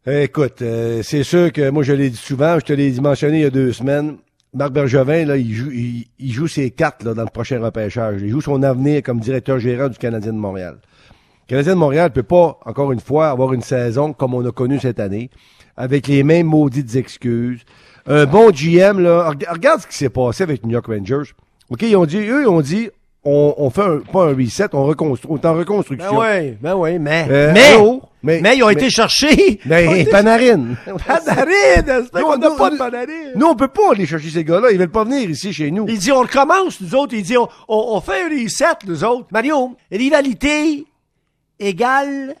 Écoute, 0.07 0.61
euh, 0.61 1.03
c'est 1.03 1.23
sûr 1.23 1.51
que 1.51 1.69
moi 1.69 1.83
je 1.83 1.93
l'ai 1.93 2.09
dit 2.09 2.17
souvent, 2.17 2.57
je 2.59 2.65
te 2.65 2.73
l'ai 2.73 2.89
dit 2.89 3.01
mentionné 3.01 3.37
il 3.39 3.43
y 3.43 3.45
a 3.45 3.49
deux 3.51 3.71
semaines. 3.71 4.17
Marc 4.53 4.71
Bergevin, 4.73 5.25
là, 5.25 5.37
il 5.37 5.53
joue, 5.53 5.71
il, 5.71 6.07
il 6.19 6.31
joue 6.33 6.47
ses 6.47 6.71
cartes 6.71 7.03
là, 7.03 7.13
dans 7.13 7.23
le 7.23 7.29
prochain 7.29 7.59
repêchage. 7.61 8.21
Il 8.21 8.29
joue 8.29 8.41
son 8.41 8.61
avenir 8.63 9.01
comme 9.01 9.19
directeur 9.19 9.59
gérant 9.59 9.87
du 9.87 9.97
Canadien 9.97 10.33
de 10.33 10.37
Montréal. 10.37 10.77
Le 11.47 11.55
Canadien 11.55 11.73
de 11.73 11.79
Montréal 11.79 12.05
ne 12.09 12.13
peut 12.13 12.23
pas, 12.23 12.59
encore 12.65 12.91
une 12.91 12.99
fois, 12.99 13.29
avoir 13.29 13.53
une 13.53 13.61
saison 13.61 14.11
comme 14.13 14.33
on 14.33 14.45
a 14.45 14.51
connu 14.51 14.77
cette 14.79 14.99
année, 14.99 15.29
avec 15.77 16.07
les 16.07 16.23
mêmes 16.23 16.47
maudites 16.47 16.95
excuses. 16.95 17.61
Un 18.07 18.25
bon 18.25 18.51
GM, 18.51 18.99
là, 18.99 19.29
reg- 19.31 19.47
regarde 19.49 19.81
ce 19.81 19.87
qui 19.87 19.95
s'est 19.97 20.09
passé 20.09 20.43
avec 20.43 20.65
New 20.65 20.71
York 20.71 20.87
Rangers. 20.87 21.31
OK, 21.69 21.81
ils 21.83 21.95
ont 21.95 22.05
dit, 22.05 22.17
eux, 22.17 22.41
ils 22.41 22.47
ont 22.47 22.61
dit, 22.61 22.89
on, 23.23 23.53
on 23.57 23.69
fait 23.69 23.83
un, 23.83 23.99
pas 23.99 24.25
un 24.25 24.33
reset, 24.35 24.67
on 24.73 24.83
reconstruit, 24.83 25.31
on 25.31 25.37
est 25.37 25.45
en 25.45 25.53
reconstruction. 25.53 26.19
Ben 26.19 26.41
oui, 26.41 26.57
ben 26.61 26.75
oui, 26.75 26.99
mais, 26.99 27.25
Euh, 27.29 27.51
mais? 27.53 27.77
Mais- 28.23 28.39
mais, 28.41 28.55
ils 28.57 28.63
ont 28.63 28.67
mais- 28.67 28.73
été 28.73 28.89
chercher. 28.89 29.59
Ben, 29.65 29.79
Ils 29.85 29.89
ont 29.89 29.95
été 29.95 30.11
Panarin. 30.11 30.75
Panarin, 31.05 32.03
Nous, 32.13 32.21
qu'on 32.21 32.37
n'a 32.37 32.51
pas 32.51 32.69
de 32.69 32.77
Panarin. 32.77 33.31
Nous, 33.35 33.45
on 33.47 33.55
peut 33.55 33.67
pas 33.67 33.91
aller 33.93 34.05
chercher 34.05 34.29
ces 34.29 34.43
gars-là. 34.43 34.71
Ils 34.71 34.77
veulent 34.77 34.89
pas 34.91 35.03
venir 35.03 35.29
ici 35.29 35.51
chez 35.53 35.71
nous. 35.71 35.85
Il 35.87 35.97
dit, 35.97 36.11
on 36.11 36.19
recommence, 36.21 36.79
nous 36.81 36.93
autres. 36.95 37.13
Il 37.15 37.23
dit, 37.23 37.37
on, 37.37 37.47
on, 37.67 37.95
on 37.95 38.01
fait 38.01 38.23
un 38.23 38.29
reset, 38.43 38.65
nous 38.87 39.03
autres. 39.03 39.27
Mario, 39.31 39.75
rivalité 39.91 40.85
égale 41.59 42.35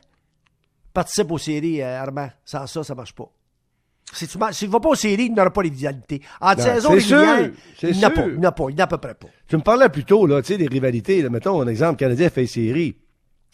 participe 0.93 1.31
aux 1.31 1.37
séries, 1.37 1.81
euh, 1.81 2.01
Armand. 2.01 2.29
Sans 2.45 2.67
ça, 2.67 2.83
ça 2.83 2.93
marche 2.95 3.13
pas. 3.13 3.29
Si 4.13 4.27
tu 4.27 4.37
ne 4.37 4.67
vas 4.71 4.79
pas 4.81 4.89
aux 4.89 4.95
séries, 4.95 5.27
il 5.27 5.33
n'y 5.33 5.39
aura 5.39 5.51
pas 5.51 5.63
de 5.63 5.69
rivalité. 5.69 6.21
En 6.41 6.53
Non, 6.53 6.57
saison 6.61 6.89
régulière, 6.89 7.49
il 7.81 7.91
n'y 7.97 8.03
en 8.05 8.07
a 8.07 8.11
pas. 8.11 8.21
Il 8.27 8.39
n'y 8.39 8.45
en 8.45 8.49
a 8.49 8.51
pas. 8.51 8.65
Il 8.69 8.75
n'y 8.75 8.81
a 8.81 8.83
à 8.83 8.87
peu 8.87 8.97
près 8.97 9.13
pas. 9.13 9.27
Tu 9.47 9.55
me 9.55 9.61
parlais 9.61 9.87
plus 9.87 10.03
tôt, 10.03 10.25
là, 10.27 10.41
tu 10.41 10.49
sais, 10.49 10.57
des 10.57 10.67
rivalités. 10.67 11.21
Là. 11.21 11.29
Mettons, 11.29 11.61
un 11.61 11.67
exemple, 11.67 11.93
le 11.93 11.97
Canadien 12.07 12.29
fait 12.29 12.45
série. 12.45 12.97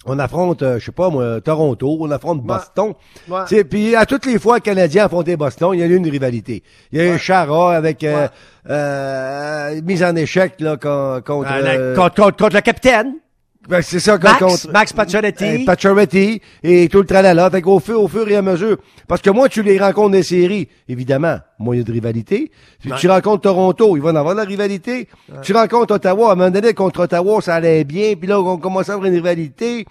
On 0.06 0.20
affronte, 0.20 0.62
euh, 0.62 0.80
je 0.80 0.86
sais 0.86 0.92
pas 0.92 1.10
moi, 1.10 1.42
Toronto, 1.42 1.98
on 2.00 2.12
affronte 2.12 2.42
Boston. 2.44 2.94
Ouais. 3.28 3.64
Puis 3.64 3.96
à 3.96 4.06
toutes 4.06 4.26
les 4.26 4.38
fois 4.40 4.60
que 4.60 4.70
le 4.70 4.76
Canadien 4.76 5.06
affrontait 5.06 5.36
Boston, 5.36 5.72
il 5.74 5.80
y 5.80 5.84
a 5.84 5.88
eu 5.88 5.96
une 5.96 6.08
rivalité. 6.10 6.64
Il 6.92 7.00
y 7.00 7.02
a 7.02 7.06
eu 7.06 7.10
un 7.10 7.18
Chara 7.18 7.76
avec 7.76 8.04
euh, 8.04 8.24
Ouais. 8.26 8.30
euh, 8.70 9.82
mise 9.84 10.04
en 10.04 10.16
échec 10.16 10.54
là, 10.60 10.78
con- 10.78 11.22
contre... 11.26 11.50
La- 11.50 11.72
euh, 11.72 11.96
contre, 11.96 12.16
contre- 12.16 12.38
contre 12.38 12.56
le 12.56 12.62
capitaine, 12.62 13.14
ben, 13.68 13.82
c'est 13.82 14.00
ça, 14.00 14.18
Max, 14.18 14.40
contre... 14.40 14.72
Max 14.72 14.94
Pacioretty? 14.94 15.46
Euh, 15.64 15.66
Pacioretty 15.66 16.42
et 16.64 16.88
tout 16.90 17.00
le 17.00 17.06
tralala. 17.06 17.50
Fait 17.50 17.62
qu'au 17.62 17.80
fur, 17.80 18.02
au 18.02 18.08
fur 18.08 18.28
et 18.30 18.36
à 18.36 18.42
mesure. 18.42 18.78
Parce 19.08 19.22
que 19.22 19.30
moi, 19.30 19.50
tu 19.50 19.62
les 19.64 19.78
rencontres 19.80 20.12
des 20.12 20.24
séries. 20.24 20.68
Évidemment, 20.88 21.38
moi, 21.60 21.76
il 21.76 21.80
y 21.80 21.82
a 21.82 21.84
de 21.86 21.92
rivalité. 21.92 22.52
Si 22.82 22.90
tu 23.00 23.08
rencontres 23.10 23.42
Toronto, 23.44 23.96
il 23.98 24.02
va 24.04 24.12
en 24.12 24.16
avoir 24.16 24.36
de 24.36 24.40
la 24.42 24.46
rivalité. 24.48 25.08
Tu 25.42 25.54
rencontres 25.54 25.96
Ottawa. 25.96 26.30
À 26.30 26.32
un 26.34 26.36
moment 26.36 26.50
donné, 26.52 26.74
contre 26.74 27.02
Ottawa, 27.02 27.42
ça 27.42 27.56
allait 27.56 27.84
bien. 27.84 28.14
Puis 28.16 28.28
là, 28.28 28.40
on 28.40 28.58
commence 28.58 28.90
à 28.90 28.94
avoir 28.94 29.08
une 29.08 29.16
rivalité. 29.16 29.86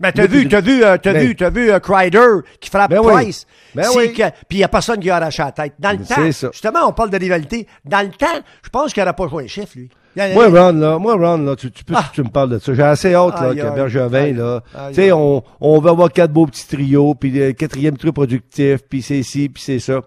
Ben, 0.00 0.10
t'as 0.10 0.26
vu, 0.26 0.40
puis- 0.40 0.48
t'as 0.48 0.60
vu, 0.60 0.82
euh, 0.82 0.96
t'as 1.00 1.12
Ben- 1.12 1.26
vu, 1.28 1.36
t'as 1.36 1.50
vu 1.50 1.70
euh, 1.70 1.78
Crider 1.78 2.26
qui 2.60 2.68
frappe 2.70 2.90
Ben 2.90 2.98
oui. 3.04 3.12
Price. 3.12 3.46
Ben 3.72 3.86
oui. 3.94 4.08
puis 4.08 4.24
il 4.50 4.58
y 4.58 4.64
a 4.64 4.68
personne 4.68 4.98
qui 4.98 5.08
a 5.10 5.16
arraché 5.16 5.44
la 5.44 5.52
tête. 5.52 5.74
Dans 5.78 5.92
le 5.92 5.98
C'est 6.04 6.14
temps, 6.14 6.32
ça. 6.32 6.48
justement, 6.52 6.80
on 6.88 6.92
parle 6.92 7.10
de 7.10 7.18
rivalité. 7.18 7.68
Dans 7.84 8.00
le 8.04 8.10
temps, 8.10 8.26
je 8.64 8.68
pense 8.68 8.92
qu'il 8.92 9.00
n'aurait 9.02 9.14
pas 9.14 9.28
joué 9.28 9.44
un 9.44 9.46
chef, 9.46 9.76
lui. 9.76 9.88
Moi, 10.16 10.48
Ron, 10.48 10.72
là, 10.78 10.98
moi, 10.98 11.14
Ron, 11.14 11.38
là, 11.38 11.56
tu, 11.56 11.70
tu 11.70 11.84
peux, 11.84 11.94
Ah. 11.96 12.04
tu 12.12 12.22
me 12.22 12.28
parles 12.28 12.50
de 12.50 12.58
ça. 12.58 12.74
J'ai 12.74 12.82
assez 12.82 13.14
hâte, 13.14 13.40
là, 13.40 13.48
Aïe, 13.50 13.56
que 13.56 13.74
Bergevin, 13.74 14.18
aïe, 14.24 14.34
là. 14.34 14.62
Tu 14.88 14.94
sais, 14.94 15.12
on, 15.12 15.42
on 15.60 15.78
va 15.80 15.90
avoir 15.90 16.12
quatre 16.12 16.32
beaux 16.32 16.46
petits 16.46 16.66
trios, 16.68 17.14
puis 17.14 17.30
le 17.30 17.52
quatrième 17.52 17.96
trio 17.96 18.12
productif, 18.12 18.80
puis 18.88 19.00
c'est 19.02 19.22
ci, 19.22 19.48
puis 19.48 19.62
c'est 19.62 19.78
ça. 19.78 20.02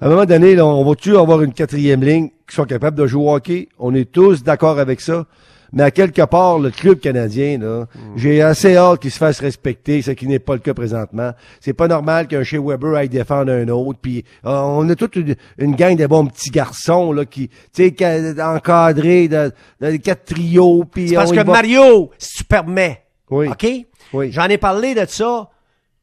À 0.00 0.06
un 0.06 0.08
moment 0.08 0.24
donné, 0.24 0.56
là, 0.56 0.66
on 0.66 0.84
va-tu 0.84 1.16
avoir 1.16 1.42
une 1.42 1.52
quatrième 1.52 2.02
ligne 2.02 2.30
qui 2.48 2.54
soit 2.56 2.66
capable 2.66 2.96
de 2.98 3.06
jouer 3.06 3.22
au 3.24 3.34
hockey? 3.34 3.68
On 3.78 3.94
est 3.94 4.10
tous 4.10 4.42
d'accord 4.42 4.80
avec 4.80 5.00
ça. 5.00 5.26
Mais 5.72 5.84
à 5.84 5.90
quelque 5.90 6.22
part, 6.22 6.58
le 6.58 6.70
club 6.70 7.00
canadien, 7.00 7.58
là, 7.58 7.86
j'ai 8.16 8.42
assez 8.42 8.76
hâte 8.76 9.00
qu'il 9.00 9.10
se 9.10 9.16
fasse 9.18 9.40
respecter, 9.40 10.02
ce 10.02 10.10
qui 10.10 10.26
n'est 10.26 10.38
pas 10.38 10.52
le 10.54 10.58
cas 10.60 10.74
présentement. 10.74 11.32
C'est 11.60 11.72
pas 11.72 11.88
normal 11.88 12.26
qu'un 12.28 12.42
chez 12.42 12.58
Weber 12.58 12.94
aille 12.94 13.08
défendre 13.08 13.52
un 13.52 13.66
autre. 13.68 13.98
Puis 14.02 14.24
euh, 14.44 14.50
on 14.50 14.88
a 14.90 14.94
toute 14.94 15.16
une, 15.16 15.34
une 15.58 15.74
gang 15.74 15.96
de 15.96 16.06
bons 16.06 16.26
petits 16.26 16.50
garçons 16.50 17.12
là 17.12 17.24
qui, 17.24 17.48
tu 17.48 17.56
sais, 17.72 17.94
ca- 17.98 18.54
encadrés 18.54 19.28
de, 19.28 19.50
de 19.80 19.96
quatre 19.96 20.26
trios. 20.34 20.84
Puis 20.84 21.12
parce 21.14 21.30
que 21.30 21.36
va- 21.36 21.44
Mario, 21.44 22.10
si 22.18 22.38
tu 22.38 22.44
permets, 22.44 23.02
Oui. 23.30 23.48
OK? 23.48 23.66
Oui. 24.12 24.30
J'en 24.30 24.48
ai 24.48 24.58
parlé 24.58 24.94
de 24.94 25.06
ça 25.08 25.48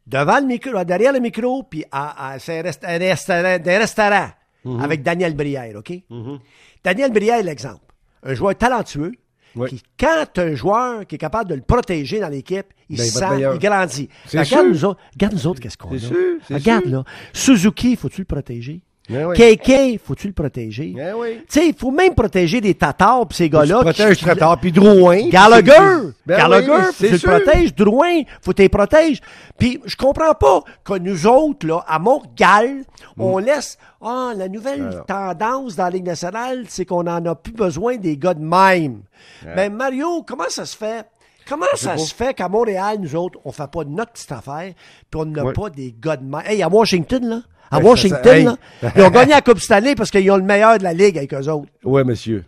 devant 0.07 0.39
le 0.39 0.47
micro, 0.47 0.83
derrière 0.83 1.13
le 1.13 1.19
micro, 1.19 1.61
puis 1.61 1.85
à, 1.91 2.31
à 2.33 2.37
restaurant, 2.39 2.97
des 3.59 3.77
restaurants 3.77 4.29
Mhm. 4.65 4.81
avec 4.81 5.03
Daniel 5.03 5.35
Brière, 5.35 5.73
OK? 5.77 5.93
Daniel 6.83 7.11
Brière, 7.11 7.41
l'exemple. 7.43 7.79
Un 8.23 8.33
joueur 8.33 8.55
talentueux, 8.57 9.13
Oui. 9.55 9.69
qui, 9.69 9.83
quand 9.99 10.25
un 10.37 10.55
joueur 10.55 11.05
qui 11.07 11.15
est 11.15 11.19
capable 11.19 11.49
de 11.49 11.55
le 11.55 11.61
protéger 11.61 12.19
dans 12.19 12.29
l'équipe, 12.29 12.67
il 12.89 12.97
Ben, 12.97 13.03
sent, 13.05 13.41
il 13.53 13.59
grandit. 13.59 14.09
Regarde 14.33 14.67
nous 14.67 14.85
autres, 14.85 14.99
regarde 15.13 15.33
nous 15.33 15.47
autres, 15.47 15.59
qu'est-ce 15.59 15.77
qu'on 15.77 15.95
a. 15.95 15.99
Sûr, 15.99 16.15
regarde, 16.49 16.83
sûr. 16.85 16.91
là. 16.91 17.03
Suzuki, 17.33 17.95
faut-tu 17.95 18.21
le 18.21 18.25
protéger? 18.25 18.81
Eh 19.11 19.25
oui. 19.25 19.35
KK, 19.57 19.99
faut-tu 20.03 20.27
le 20.27 20.33
protéger? 20.33 20.93
Eh 20.97 21.13
oui. 21.13 21.37
Tu 21.49 21.59
sais, 21.59 21.67
il 21.69 21.73
faut 21.75 21.89
même 21.91 22.13
protéger 22.13 22.61
des 22.61 22.75
tatars 22.75 23.27
pis 23.27 23.35
ces 23.37 23.49
gars-là. 23.49 23.77
Tu 23.79 23.83
protèges 23.85 24.17
qui- 24.17 24.23
très 24.25 24.35
tard. 24.35 24.59
Puis 24.59 24.71
Drouin? 24.71 25.29
Gallagher! 25.29 26.11
Ben 26.25 26.37
Gallagher, 26.37 26.69
oui, 26.71 26.81
faut 26.93 27.07
tu 27.07 27.17
sûr. 27.17 27.31
le 27.31 27.41
protèges? 27.43 27.73
Drouin, 27.75 28.21
faut 28.41 28.53
les 28.57 28.69
protèges. 28.69 29.19
Puis 29.57 29.81
je 29.85 29.95
comprends 29.95 30.33
pas 30.33 30.61
que 30.83 30.97
nous 30.99 31.25
autres, 31.25 31.65
là, 31.65 31.83
à 31.87 31.97
Montréal, 31.99 32.83
on 33.17 33.37
laisse... 33.39 33.77
Ah, 34.01 34.31
la 34.35 34.47
nouvelle 34.47 34.81
Mm. 34.83 34.87
Alors. 34.91 35.05
tendance 35.07 35.75
dans 35.75 35.83
la 35.85 35.89
Ligue 35.89 36.05
nationale, 36.05 36.65
c'est 36.69 36.85
qu'on 36.85 37.05
en 37.07 37.25
a 37.25 37.35
plus 37.35 37.51
besoin 37.51 37.97
des 37.97 38.15
gars 38.15 38.33
de 38.33 38.39
même. 38.43 39.01
Mais 39.55 39.69
Mario, 39.69 40.23
comment 40.25 40.45
ça 40.49 40.65
se 40.65 40.77
fait? 40.77 41.05
Comment 41.47 41.65
ça 41.75 41.97
se 41.97 42.13
fait 42.13 42.33
qu'à 42.35 42.47
Montréal, 42.47 42.97
nous 43.01 43.15
autres, 43.15 43.39
on 43.43 43.51
fait 43.51 43.69
pas 43.69 43.83
notre 43.83 44.11
petite 44.13 44.31
affaire, 44.31 44.71
puis 45.09 45.19
on 45.19 45.25
n'a 45.25 45.43
Ouais. 45.43 45.53
pas 45.53 45.69
des 45.71 45.93
gars 45.99 46.15
de 46.15 46.23
même? 46.23 46.43
Hey, 46.45 46.61
à 46.63 46.67
Washington, 46.69 47.27
là, 47.27 47.41
à 47.71 47.79
Washington, 47.79 48.21
ça- 48.23 48.35
hey. 48.35 48.43
là, 48.45 48.55
ils 48.95 49.01
ont 49.03 49.09
gagné 49.09 49.31
la 49.31 49.41
Coupe 49.43 49.59
cette 49.59 49.71
année 49.71 49.95
parce 49.95 50.11
qu'ils 50.11 50.29
ont 50.31 50.37
le 50.37 50.43
meilleur 50.43 50.77
de 50.77 50.83
la 50.83 50.93
Ligue 50.93 51.17
avec 51.17 51.33
eux 51.33 51.47
autres. 51.49 51.67
Oui, 51.83 52.03
monsieur. 52.03 52.45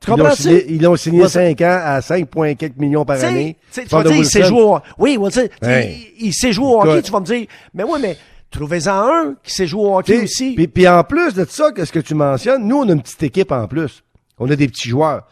Tu 0.00 0.10
Ils 0.10 0.16
l'ont 0.16 0.34
signé, 0.34 0.72
ils 0.72 0.82
l'ont 0.82 0.96
signé 0.96 1.22
Ouais, 1.22 1.28
5 1.28 1.60
ans 1.60 1.80
à 1.84 2.00
5,4 2.00 2.72
millions 2.78 3.04
par 3.04 3.22
année. 3.22 3.56
tu 3.72 3.82
vas 3.84 4.02
dire, 4.02 4.16
il 4.16 4.26
sait 4.26 4.42
jouer 4.42 4.60
au 4.62 4.78
Oui, 4.98 5.16
Wilson, 5.16 5.46
Hey. 5.62 6.12
il, 6.18 6.26
il 6.28 6.32
sait 6.34 6.52
jouer 6.52 6.66
au 6.66 6.80
hockey, 6.80 6.90
Écoute. 6.94 7.04
tu 7.04 7.12
vas 7.12 7.20
me 7.20 7.24
dire. 7.26 7.46
Mais 7.72 7.84
oui, 7.84 7.98
mais 8.02 8.16
trouvez-en 8.50 8.90
un 8.92 9.34
qui 9.44 9.52
sait 9.52 9.66
jouer 9.68 9.82
au 9.84 9.96
hockey 9.98 10.14
T'sais, 10.16 10.24
aussi. 10.24 10.54
Puis, 10.56 10.66
puis 10.66 10.88
en 10.88 11.04
plus 11.04 11.34
de 11.34 11.44
ça, 11.48 11.70
qu'est-ce 11.70 11.92
que 11.92 12.00
tu 12.00 12.14
mentionnes, 12.16 12.66
nous, 12.66 12.78
on 12.78 12.88
a 12.88 12.92
une 12.92 13.00
petite 13.02 13.22
équipe 13.22 13.52
en 13.52 13.68
plus. 13.68 14.02
On 14.40 14.50
a 14.50 14.56
des 14.56 14.66
petits 14.66 14.88
joueurs. 14.88 15.22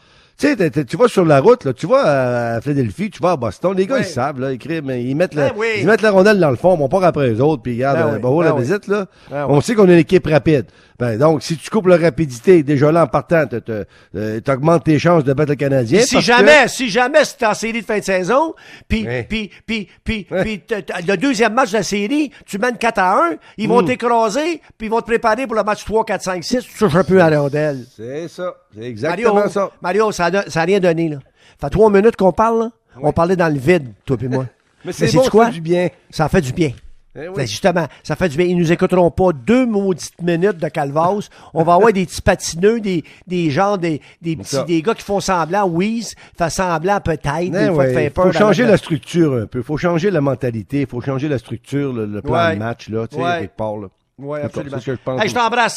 Tu 0.41 0.47
sais, 0.57 0.85
tu 0.87 0.97
vas 0.97 1.07
sur 1.07 1.25
la 1.27 1.39
route, 1.41 1.65
là, 1.65 1.75
tu 1.75 1.87
vas 1.87 2.55
à 2.55 2.61
Philadelphie, 2.63 3.11
tu 3.11 3.21
vas 3.23 3.33
à 3.33 3.37
Boston, 3.37 3.75
les 3.77 3.87
gars, 3.87 3.99
ils 3.99 4.05
savent, 4.07 4.41
là, 4.41 4.53
ils, 4.53 4.59
crient, 4.59 4.81
mais 4.83 5.05
ils, 5.05 5.15
mettent 5.15 5.35
Ben 5.37 5.49
la, 5.49 5.55
oui. 5.55 5.67
ils 5.81 5.87
mettent 5.87 6.01
la 6.01 6.11
rondelle 6.13 6.39
dans 6.41 6.49
le 6.49 6.57
fond, 6.57 6.79
on 6.81 6.89
part 6.89 7.05
après 7.05 7.29
les 7.29 7.41
autres, 7.43 7.63
puis 7.63 7.75
regarde, 7.75 7.99
Ben 7.99 8.07
euh, 8.27 8.29
oui, 8.31 8.45
ben 8.47 8.55
la 8.55 8.61
visite, 8.61 8.87
là. 8.87 9.05
Ben 9.31 9.47
on 9.51 9.61
sait 9.61 9.75
qu'on 9.75 9.87
a 9.89 9.93
une 9.93 9.99
équipe 9.99 10.27
rapide. 10.27 10.65
Ben, 10.99 11.19
donc, 11.19 11.43
si 11.43 11.57
tu 11.57 11.69
coupes 11.71 11.87
la 11.87 11.97
rapidité, 11.99 12.63
déjà 12.63 12.91
là, 12.93 13.05
en 13.05 13.07
partant, 13.07 13.45
tu 13.47 14.51
augmentes 14.51 14.85
tes 14.85 14.99
chances 14.99 15.25
de 15.25 15.33
battre 15.35 15.51
le 15.51 15.57
Canadien. 15.57 16.01
Si 16.03 16.17
que- 16.17 16.21
jamais, 16.23 16.69
si 16.69 16.89
jamais 16.91 17.25
c'est 17.25 17.45
en 17.47 17.55
série 17.55 17.81
de 17.83 17.87
fin 17.87 17.99
de 17.99 18.05
saison, 18.05 18.55
puis, 18.89 19.07
puis, 19.29 19.89
le 20.31 21.17
deuxième 21.17 21.53
match 21.55 21.73
de 21.73 21.77
la 21.79 21.83
série, 21.83 22.31
tu 22.47 22.59
mènes 22.59 22.77
4 22.79 22.99
à 22.99 23.15
1, 23.31 23.37
ils 23.59 23.67
Mm. 23.67 23.73
vont 23.73 23.83
t'écraser, 23.83 24.61
puis 24.79 24.89
ils 24.89 24.91
vont 24.91 25.01
te 25.01 25.07
préparer 25.07 25.47
pour 25.47 25.57
le 25.57 25.65
match 25.65 25.85
3, 25.85 26.05
4, 26.05 26.23
5, 26.23 26.45
6, 26.45 26.61
tu 26.65 26.79
toucheras 26.79 27.05
plus 27.05 27.21
à 27.21 27.29
la 27.31 27.41
rondelle. 27.41 27.85
C'est 27.97 28.29
ça. 28.29 28.55
C'est 28.75 28.83
exactement 28.85 29.35
Mario, 29.35 29.51
ça. 29.51 29.71
Mario, 29.83 30.13
ça 30.13 30.31
n'a 30.31 30.63
rien 30.65 30.81
donné, 30.81 31.09
là. 31.09 31.19
fait 31.61 31.71
trois 31.71 31.91
minutes 31.91 32.17
qu'on 32.17 32.33
parle, 32.33 32.59
là. 32.61 32.71
On 33.03 33.13
parlait 33.13 33.37
dans 33.37 33.49
le 33.49 33.59
vide, 33.59 33.93
toi 34.05 34.17
puis 34.17 34.29
moi. 34.29 34.47
Mais 34.85 34.93
c'est 34.93 35.13
bon, 35.15 35.23
ça 35.25 35.31
quoi? 35.31 35.47
fait 35.47 35.53
du 35.53 35.61
bien. 35.61 35.89
Ça 36.11 36.29
fait 36.29 36.41
du 36.41 36.53
bien. 36.53 36.73
Eh 37.17 37.27
oui. 37.29 37.35
Ben, 37.37 37.47
justement, 37.47 37.87
ça 38.05 38.15
fait 38.15 38.29
du 38.29 38.37
bien. 38.37 38.47
Ils 38.47 38.57
nous 38.57 38.71
écouteront 38.73 39.11
pas 39.11 39.33
deux 39.33 39.67
maudites 39.67 40.21
minutes 40.23 40.59
de 40.59 40.69
calvas. 40.69 41.29
On 41.55 41.65
va 41.65 41.75
avoir 41.75 41.93
des 41.93 42.07
petits 42.07 42.23
patineux, 42.23 42.81
des, 42.81 43.03
des 43.27 43.51
gens, 43.51 43.77
des, 43.77 44.01
des 44.23 44.37
petits, 44.37 44.51
ça. 44.57 44.63
des 44.65 44.81
gars 44.81 44.95
qui 44.95 45.03
font 45.03 45.19
semblant, 45.21 45.67
oui, 45.69 46.07
fait 46.39 46.51
semblant 46.51 47.01
peut-être, 47.01 47.27
Eh 47.53 47.69
ouais, 47.69 48.13
faut 48.15 48.31
changer 48.33 48.65
la 48.65 48.77
structure 48.77 49.35
un 49.35 49.47
peu. 49.47 49.61
faut 49.63 49.77
changer 49.77 50.11
la 50.13 50.21
mentalité. 50.21 50.87
faut 50.87 51.01
changer 51.01 51.29
la 51.29 51.39
structure, 51.39 51.93
le, 51.93 52.07
le 52.07 52.23
plan 52.23 52.33
Ouais. 52.47 52.55
de 52.55 52.61
match, 52.61 52.89
là, 52.89 53.07
tu 53.09 53.17
sais, 53.17 53.23
Ouais. 53.23 53.51
part, 53.57 53.77
là. 53.77 53.89
Ouais, 54.21 54.41
C'est 54.41 54.47
absolument. 54.47 54.79
ce 54.81 54.87
que 54.87 54.93
je 54.93 55.01
pense. 55.05 55.23
Hey, 55.23 55.29
je 55.29 55.35
t'embrasse, 55.35 55.77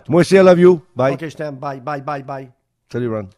toi. 0.00 0.02
Moi 0.08 0.20
aussi, 0.20 0.34
I 0.34 0.38
love 0.38 0.58
you. 0.58 0.80
Bye. 0.94 1.14
Ok, 1.14 1.28
je 1.28 1.36
t'aime. 1.36 1.56
Bye, 1.56 1.80
bye, 1.80 2.00
bye, 2.02 2.22
bye. 2.22 2.50
Salut, 2.90 3.08
Ron. 3.08 3.28